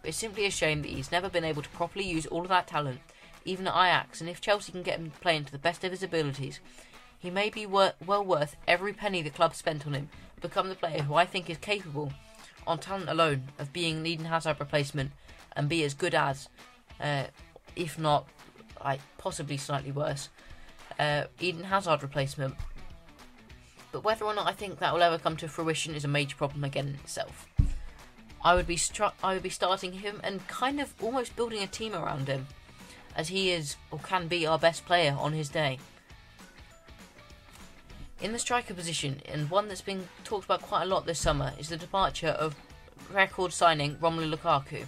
but 0.02 0.10
it's 0.10 0.18
simply 0.18 0.46
a 0.46 0.52
shame 0.52 0.82
that 0.82 0.92
he's 0.92 1.12
never 1.12 1.30
been 1.30 1.44
able 1.44 1.62
to 1.62 1.70
properly 1.70 2.06
use 2.06 2.26
all 2.26 2.42
of 2.42 2.50
that 2.50 2.68
talent, 2.68 3.00
even 3.46 3.68
at 3.68 3.76
Ajax, 3.76 4.22
and 4.22 4.30
if 4.30 4.42
Chelsea 4.42 4.72
can 4.72 4.82
get 4.82 4.98
him 4.98 5.12
playing 5.22 5.46
to 5.46 5.52
the 5.52 5.60
best 5.60 5.84
of 5.84 5.92
his 5.92 6.02
abilities, 6.02 6.60
he 7.20 7.30
may 7.30 7.50
be 7.50 7.66
wor- 7.66 7.94
well 8.06 8.24
worth 8.24 8.56
every 8.68 8.94
penny 8.94 9.22
the 9.22 9.30
club 9.30 9.54
spent 9.54 9.86
on 9.86 9.94
him, 9.94 10.10
become 10.42 10.70
the 10.70 10.76
player 10.76 11.04
who 11.04 11.14
I 11.14 11.26
think 11.26 11.50
is 11.50 11.58
capable, 11.58 12.12
on 12.66 12.80
talent 12.80 13.10
alone, 13.10 13.44
of 13.60 13.72
being 13.72 13.98
an 13.98 14.06
Eden 14.06 14.26
Hazard 14.26 14.60
replacement 14.60 15.12
and 15.56 15.70
be 15.70 15.84
as 15.84 15.94
good 15.94 16.16
as, 16.16 16.50
uh, 17.00 17.26
if 17.76 17.98
not 18.00 18.28
like 18.84 19.02
possibly 19.18 19.58
slightly 19.58 19.92
worse, 19.92 20.30
uh, 21.00 21.24
Eden 21.40 21.64
Hazard 21.64 22.04
replacement. 22.04 22.56
But 23.92 24.04
whether 24.04 24.26
or 24.26 24.34
not 24.34 24.48
I 24.48 24.52
think 24.52 24.80
that 24.80 24.94
will 24.94 25.04
ever 25.04 25.18
come 25.18 25.38
to 25.38 25.48
fruition 25.48 25.96
is 25.96 26.04
a 26.04 26.10
major 26.10 26.36
problem 26.36 26.64
again 26.64 26.88
in 26.90 26.96
itself. 26.96 27.48
I 28.44 28.54
would 28.54 28.68
be 28.68 28.76
stru- 28.76 29.14
I 29.24 29.34
would 29.34 29.44
be 29.44 29.50
starting 29.50 29.94
him 29.94 30.22
and 30.24 30.48
kind 30.48 30.80
of 30.80 30.94
almost 31.02 31.36
building 31.36 31.64
a 31.64 31.68
team 31.68 31.96
around 31.96 32.28
him, 32.28 32.46
as 33.16 33.30
he 33.30 33.52
is 33.52 33.76
or 33.92 34.00
can 34.00 34.28
be 34.28 34.46
our 34.46 34.60
best 34.60 34.86
player 34.86 35.16
on 35.18 35.34
his 35.34 35.50
day. 35.50 35.80
In 38.22 38.32
the 38.32 38.40
striker 38.40 38.74
position, 38.74 39.22
and 39.26 39.50
one 39.50 39.68
that's 39.68 39.82
been 39.82 40.08
talked 40.24 40.46
about 40.46 40.62
quite 40.62 40.84
a 40.84 40.86
lot 40.86 41.06
this 41.06 41.20
summer, 41.20 41.54
is 41.58 41.70
the 41.70 41.78
departure 41.78 42.30
of 42.30 42.56
record 43.12 43.52
signing 43.52 43.96
Romelu 43.96 44.36
Lukaku. 44.36 44.86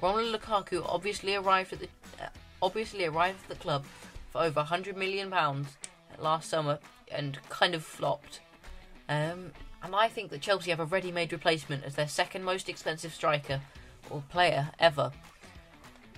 Romelu 0.00 0.34
Lukaku 0.34 0.82
obviously 0.86 1.34
arrived 1.34 1.72
at 1.72 1.80
the 1.80 1.88
uh, 2.20 2.28
obviously 2.62 3.04
arrived 3.04 3.42
at 3.44 3.48
the 3.48 3.62
club 3.62 3.84
for 4.30 4.42
over 4.42 4.60
100 4.60 4.96
million 4.96 5.30
pounds 5.30 5.76
last 6.18 6.48
summer 6.48 6.78
and 7.10 7.38
kind 7.48 7.74
of 7.74 7.84
flopped. 7.84 8.40
Um, 9.08 9.52
and 9.82 9.94
I 9.94 10.08
think 10.08 10.30
that 10.30 10.40
Chelsea 10.40 10.70
have 10.70 10.80
a 10.80 10.84
ready-made 10.84 11.32
replacement 11.32 11.84
as 11.84 11.94
their 11.94 12.08
second 12.08 12.44
most 12.44 12.68
expensive 12.68 13.12
striker 13.12 13.60
or 14.10 14.22
player 14.28 14.70
ever. 14.78 15.10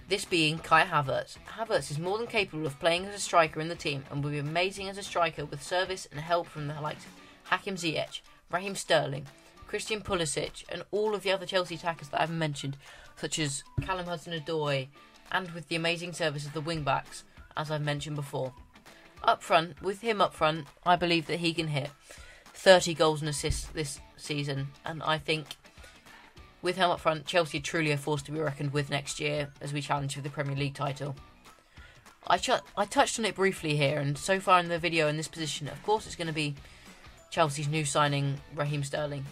This 0.08 0.24
being 0.24 0.58
Kai 0.58 0.84
Havertz. 0.84 1.36
Havertz 1.56 1.90
is 1.90 1.98
more 1.98 2.18
than 2.18 2.26
capable 2.26 2.66
of 2.66 2.78
playing 2.80 3.06
as 3.06 3.14
a 3.14 3.20
striker 3.20 3.60
in 3.60 3.68
the 3.68 3.74
team 3.74 4.04
and 4.10 4.22
will 4.22 4.32
be 4.32 4.38
amazing 4.38 4.88
as 4.88 4.98
a 4.98 5.02
striker 5.02 5.44
with 5.44 5.62
service 5.62 6.06
and 6.10 6.20
help 6.20 6.48
from 6.48 6.66
the 6.66 6.80
likes 6.80 7.04
of 7.04 7.12
Hakim 7.44 7.76
Ziyech, 7.76 8.20
Raheem 8.50 8.74
Sterling, 8.74 9.26
Christian 9.66 10.02
Pulisic, 10.02 10.64
and 10.68 10.82
all 10.90 11.14
of 11.14 11.22
the 11.22 11.30
other 11.30 11.46
Chelsea 11.46 11.76
attackers 11.76 12.08
that 12.08 12.20
I've 12.20 12.30
mentioned, 12.30 12.76
such 13.16 13.38
as 13.38 13.64
Callum 13.82 14.06
Hudson-Odoi, 14.06 14.88
and 15.30 15.50
with 15.52 15.68
the 15.68 15.76
amazing 15.76 16.12
service 16.12 16.46
of 16.46 16.52
the 16.52 16.60
wing-backs, 16.60 17.24
as 17.56 17.70
I've 17.70 17.82
mentioned 17.82 18.16
before. 18.16 18.52
Up 19.24 19.42
front, 19.42 19.80
with 19.82 20.00
him 20.00 20.20
up 20.20 20.34
front, 20.34 20.66
I 20.84 20.96
believe 20.96 21.26
that 21.26 21.38
he 21.40 21.54
can 21.54 21.68
hit 21.68 21.90
30 22.54 22.94
goals 22.94 23.20
and 23.20 23.28
assists 23.28 23.66
this 23.66 24.00
season, 24.16 24.68
and 24.84 25.02
I 25.02 25.18
think 25.18 25.56
with 26.60 26.76
him 26.76 26.90
up 26.90 27.00
front, 27.00 27.26
Chelsea 27.26 27.60
truly 27.60 27.90
a 27.90 27.96
force 27.96 28.22
to 28.22 28.32
be 28.32 28.40
reckoned 28.40 28.72
with 28.72 28.90
next 28.90 29.20
year 29.20 29.50
as 29.60 29.72
we 29.72 29.80
challenge 29.80 30.14
for 30.14 30.20
the 30.20 30.30
Premier 30.30 30.56
League 30.56 30.74
title. 30.74 31.16
I, 32.26 32.38
ch- 32.38 32.50
I 32.76 32.84
touched 32.84 33.18
on 33.18 33.24
it 33.24 33.34
briefly 33.34 33.76
here, 33.76 33.98
and 33.98 34.16
so 34.16 34.38
far 34.38 34.60
in 34.60 34.68
the 34.68 34.78
video 34.78 35.08
in 35.08 35.16
this 35.16 35.28
position, 35.28 35.66
of 35.68 35.82
course, 35.82 36.06
it's 36.06 36.14
going 36.14 36.28
to 36.28 36.32
be 36.32 36.54
Chelsea's 37.30 37.68
new 37.68 37.84
signing, 37.84 38.38
Raheem 38.54 38.84
Sterling. 38.84 39.24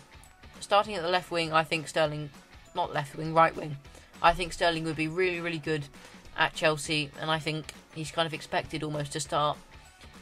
Starting 0.58 0.94
at 0.94 1.02
the 1.02 1.08
left 1.08 1.30
wing, 1.30 1.52
I 1.52 1.62
think 1.62 1.86
Sterling, 1.86 2.30
not 2.74 2.92
left 2.92 3.16
wing, 3.16 3.34
right 3.34 3.54
wing. 3.54 3.76
I 4.22 4.32
think 4.32 4.52
Sterling 4.52 4.84
would 4.84 4.96
be 4.96 5.08
really, 5.08 5.40
really 5.40 5.58
good 5.58 5.84
at 6.36 6.54
Chelsea, 6.54 7.10
and 7.20 7.30
I 7.30 7.38
think 7.38 7.72
he's 7.94 8.10
kind 8.10 8.26
of 8.26 8.34
expected 8.34 8.82
almost 8.82 9.12
to 9.12 9.20
start 9.20 9.58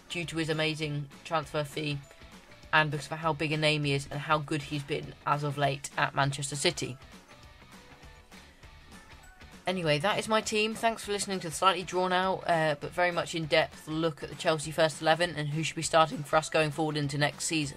due 0.09 0.25
to 0.25 0.37
his 0.37 0.49
amazing 0.49 1.07
transfer 1.25 1.65
fee 1.65 1.99
and 2.73 2.91
because 2.91 3.11
of 3.11 3.19
how 3.19 3.33
big 3.33 3.53
a 3.53 3.57
name 3.57 3.85
he 3.85 3.93
is 3.93 4.09
and 4.11 4.21
how 4.21 4.39
good 4.39 4.63
he's 4.63 4.83
been 4.83 5.15
as 5.27 5.43
of 5.43 5.59
late 5.59 5.91
at 5.97 6.15
Manchester 6.15 6.57
City. 6.57 6.97
Anyway, 9.67 9.99
that 9.99 10.19
is 10.19 10.29
my 10.29 10.41
team. 10.41 10.75
Thanks 10.75 11.05
for 11.05 11.13
listening 11.13 11.41
to 11.41 11.51
the 11.51 11.55
slightly 11.55 11.83
drawn 11.83 12.13
out 12.13 12.43
uh, 12.47 12.77
but 12.81 12.91
very 12.91 13.11
much 13.11 13.35
in 13.35 13.45
depth 13.45 13.87
look 13.87 14.23
at 14.23 14.31
the 14.31 14.35
Chelsea 14.35 14.71
first 14.71 15.03
11 15.03 15.35
and 15.37 15.51
who 15.51 15.63
should 15.63 15.77
be 15.77 15.83
starting 15.83 16.23
for 16.23 16.37
us 16.37 16.49
going 16.49 16.71
forward 16.71 16.97
into 16.97 17.19
next 17.19 17.45
season. 17.45 17.77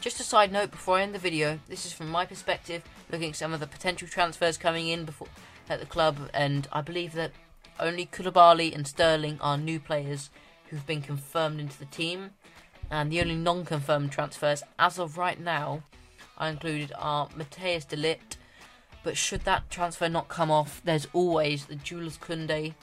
Just 0.00 0.20
a 0.20 0.24
side 0.24 0.50
note 0.50 0.70
before 0.70 0.96
I 0.96 1.02
end 1.02 1.14
the 1.14 1.18
video, 1.18 1.60
this 1.68 1.86
is 1.86 1.92
from 1.92 2.10
my 2.10 2.24
perspective, 2.24 2.82
looking 3.12 3.30
at 3.30 3.36
some 3.36 3.52
of 3.52 3.60
the 3.60 3.66
potential 3.66 4.08
transfers 4.08 4.56
coming 4.56 4.88
in 4.88 5.04
before 5.04 5.28
at 5.68 5.78
the 5.78 5.86
club, 5.86 6.16
and 6.34 6.66
I 6.72 6.80
believe 6.80 7.12
that 7.12 7.30
only 7.78 8.06
Koulibaly 8.06 8.74
and 8.74 8.86
Sterling 8.86 9.38
are 9.40 9.56
new 9.56 9.78
players 9.78 10.30
who've 10.68 10.86
been 10.86 11.02
confirmed 11.02 11.60
into 11.60 11.78
the 11.78 11.84
team, 11.86 12.30
and 12.90 13.12
the 13.12 13.20
only 13.20 13.36
non-confirmed 13.36 14.10
transfers 14.10 14.62
as 14.78 14.98
of 14.98 15.18
right 15.18 15.38
now 15.38 15.82
I 16.38 16.48
included 16.48 16.92
are 16.98 17.28
Matthijs 17.28 17.86
de 17.86 17.96
Ligt, 17.96 18.36
but 19.02 19.16
should 19.16 19.42
that 19.42 19.70
transfer 19.70 20.08
not 20.08 20.28
come 20.28 20.50
off, 20.50 20.80
there's 20.84 21.06
always 21.12 21.66
the 21.66 21.76
Jules 21.76 22.18
Koundé 22.18 22.74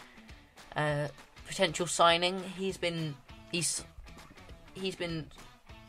uh, 0.76 1.08
potential 1.48 1.88
signing. 1.88 2.42
He's 2.58 2.78
been 2.78 3.16
he's 3.52 3.84
he's 4.74 4.96
been 4.96 5.28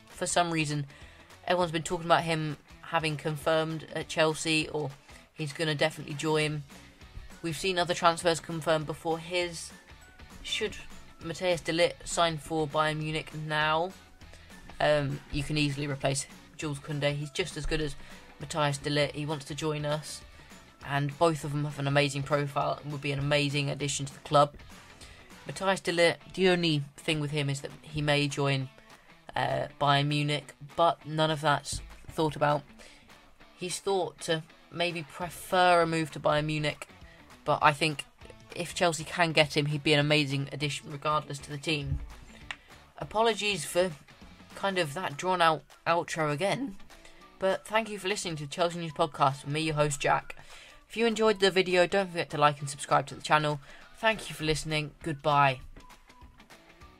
for 0.07 0.25
some 0.25 0.51
reason 0.51 0.85
everyone's 1.47 1.71
been 1.71 1.83
talking 1.83 2.05
about 2.05 2.23
him 2.23 2.57
having 2.91 3.15
confirmed 3.15 3.87
at 3.95 4.09
Chelsea 4.09 4.67
or 4.67 4.91
he's 5.33 5.53
going 5.53 5.69
to 5.69 5.73
definitely 5.75 6.13
join. 6.13 6.61
We've 7.41 7.57
seen 7.57 7.79
other 7.79 7.93
transfers 7.93 8.41
confirmed 8.41 8.85
before 8.85 9.17
his. 9.17 9.71
Should 10.43 10.75
Matthijs 11.23 11.63
de 11.63 11.71
Ligt 11.71 12.05
sign 12.05 12.37
for 12.37 12.67
Bayern 12.67 12.97
Munich 12.97 13.33
now, 13.47 13.91
um, 14.81 15.21
you 15.31 15.41
can 15.41 15.57
easily 15.57 15.87
replace 15.87 16.25
Jules 16.57 16.79
Koundé. 16.79 17.15
He's 17.15 17.29
just 17.29 17.55
as 17.55 17.65
good 17.65 17.79
as 17.79 17.95
Matthias 18.41 18.77
de 18.77 18.89
Ligt. 18.89 19.13
He 19.13 19.25
wants 19.25 19.45
to 19.45 19.55
join 19.55 19.85
us, 19.85 20.21
and 20.85 21.17
both 21.17 21.45
of 21.45 21.53
them 21.53 21.63
have 21.63 21.79
an 21.79 21.87
amazing 21.87 22.23
profile 22.23 22.79
and 22.83 22.91
would 22.91 23.01
be 23.01 23.13
an 23.13 23.19
amazing 23.19 23.69
addition 23.69 24.05
to 24.05 24.13
the 24.13 24.19
club. 24.19 24.53
Matthias 25.47 25.79
de 25.79 25.93
Ligt, 25.93 26.33
the 26.33 26.49
only 26.49 26.83
thing 26.97 27.21
with 27.21 27.31
him 27.31 27.49
is 27.49 27.61
that 27.61 27.71
he 27.83 28.01
may 28.01 28.27
join 28.27 28.67
uh, 29.33 29.67
Bayern 29.79 30.07
Munich, 30.07 30.53
but 30.75 31.05
none 31.05 31.31
of 31.31 31.39
that's 31.39 31.81
thought 32.09 32.35
about. 32.35 32.63
He's 33.61 33.77
thought 33.79 34.19
to 34.21 34.41
maybe 34.71 35.03
prefer 35.03 35.83
a 35.83 35.85
move 35.85 36.09
to 36.11 36.19
Bayern 36.19 36.45
Munich, 36.45 36.87
but 37.45 37.59
I 37.61 37.73
think 37.73 38.05
if 38.55 38.73
Chelsea 38.73 39.03
can 39.03 39.33
get 39.33 39.55
him, 39.55 39.67
he'd 39.67 39.83
be 39.83 39.93
an 39.93 39.99
amazing 39.99 40.49
addition 40.51 40.91
regardless 40.91 41.37
to 41.37 41.51
the 41.51 41.59
team. 41.59 41.99
Apologies 42.97 43.63
for 43.63 43.91
kind 44.55 44.79
of 44.79 44.95
that 44.95 45.15
drawn 45.15 45.43
out 45.43 45.61
outro 45.85 46.33
again, 46.33 46.75
but 47.37 47.67
thank 47.67 47.87
you 47.87 47.99
for 47.99 48.07
listening 48.07 48.35
to 48.37 48.47
Chelsea 48.47 48.79
News 48.79 48.93
Podcast 48.93 49.45
with 49.45 49.53
me, 49.53 49.61
your 49.61 49.75
host 49.75 49.99
Jack. 49.99 50.35
If 50.89 50.97
you 50.97 51.05
enjoyed 51.05 51.39
the 51.39 51.51
video, 51.51 51.85
don't 51.85 52.09
forget 52.09 52.31
to 52.31 52.39
like 52.39 52.61
and 52.61 52.69
subscribe 52.69 53.05
to 53.07 53.15
the 53.15 53.21
channel. 53.21 53.59
Thank 53.97 54.27
you 54.27 54.33
for 54.33 54.43
listening. 54.43 54.89
Goodbye. 55.03 55.59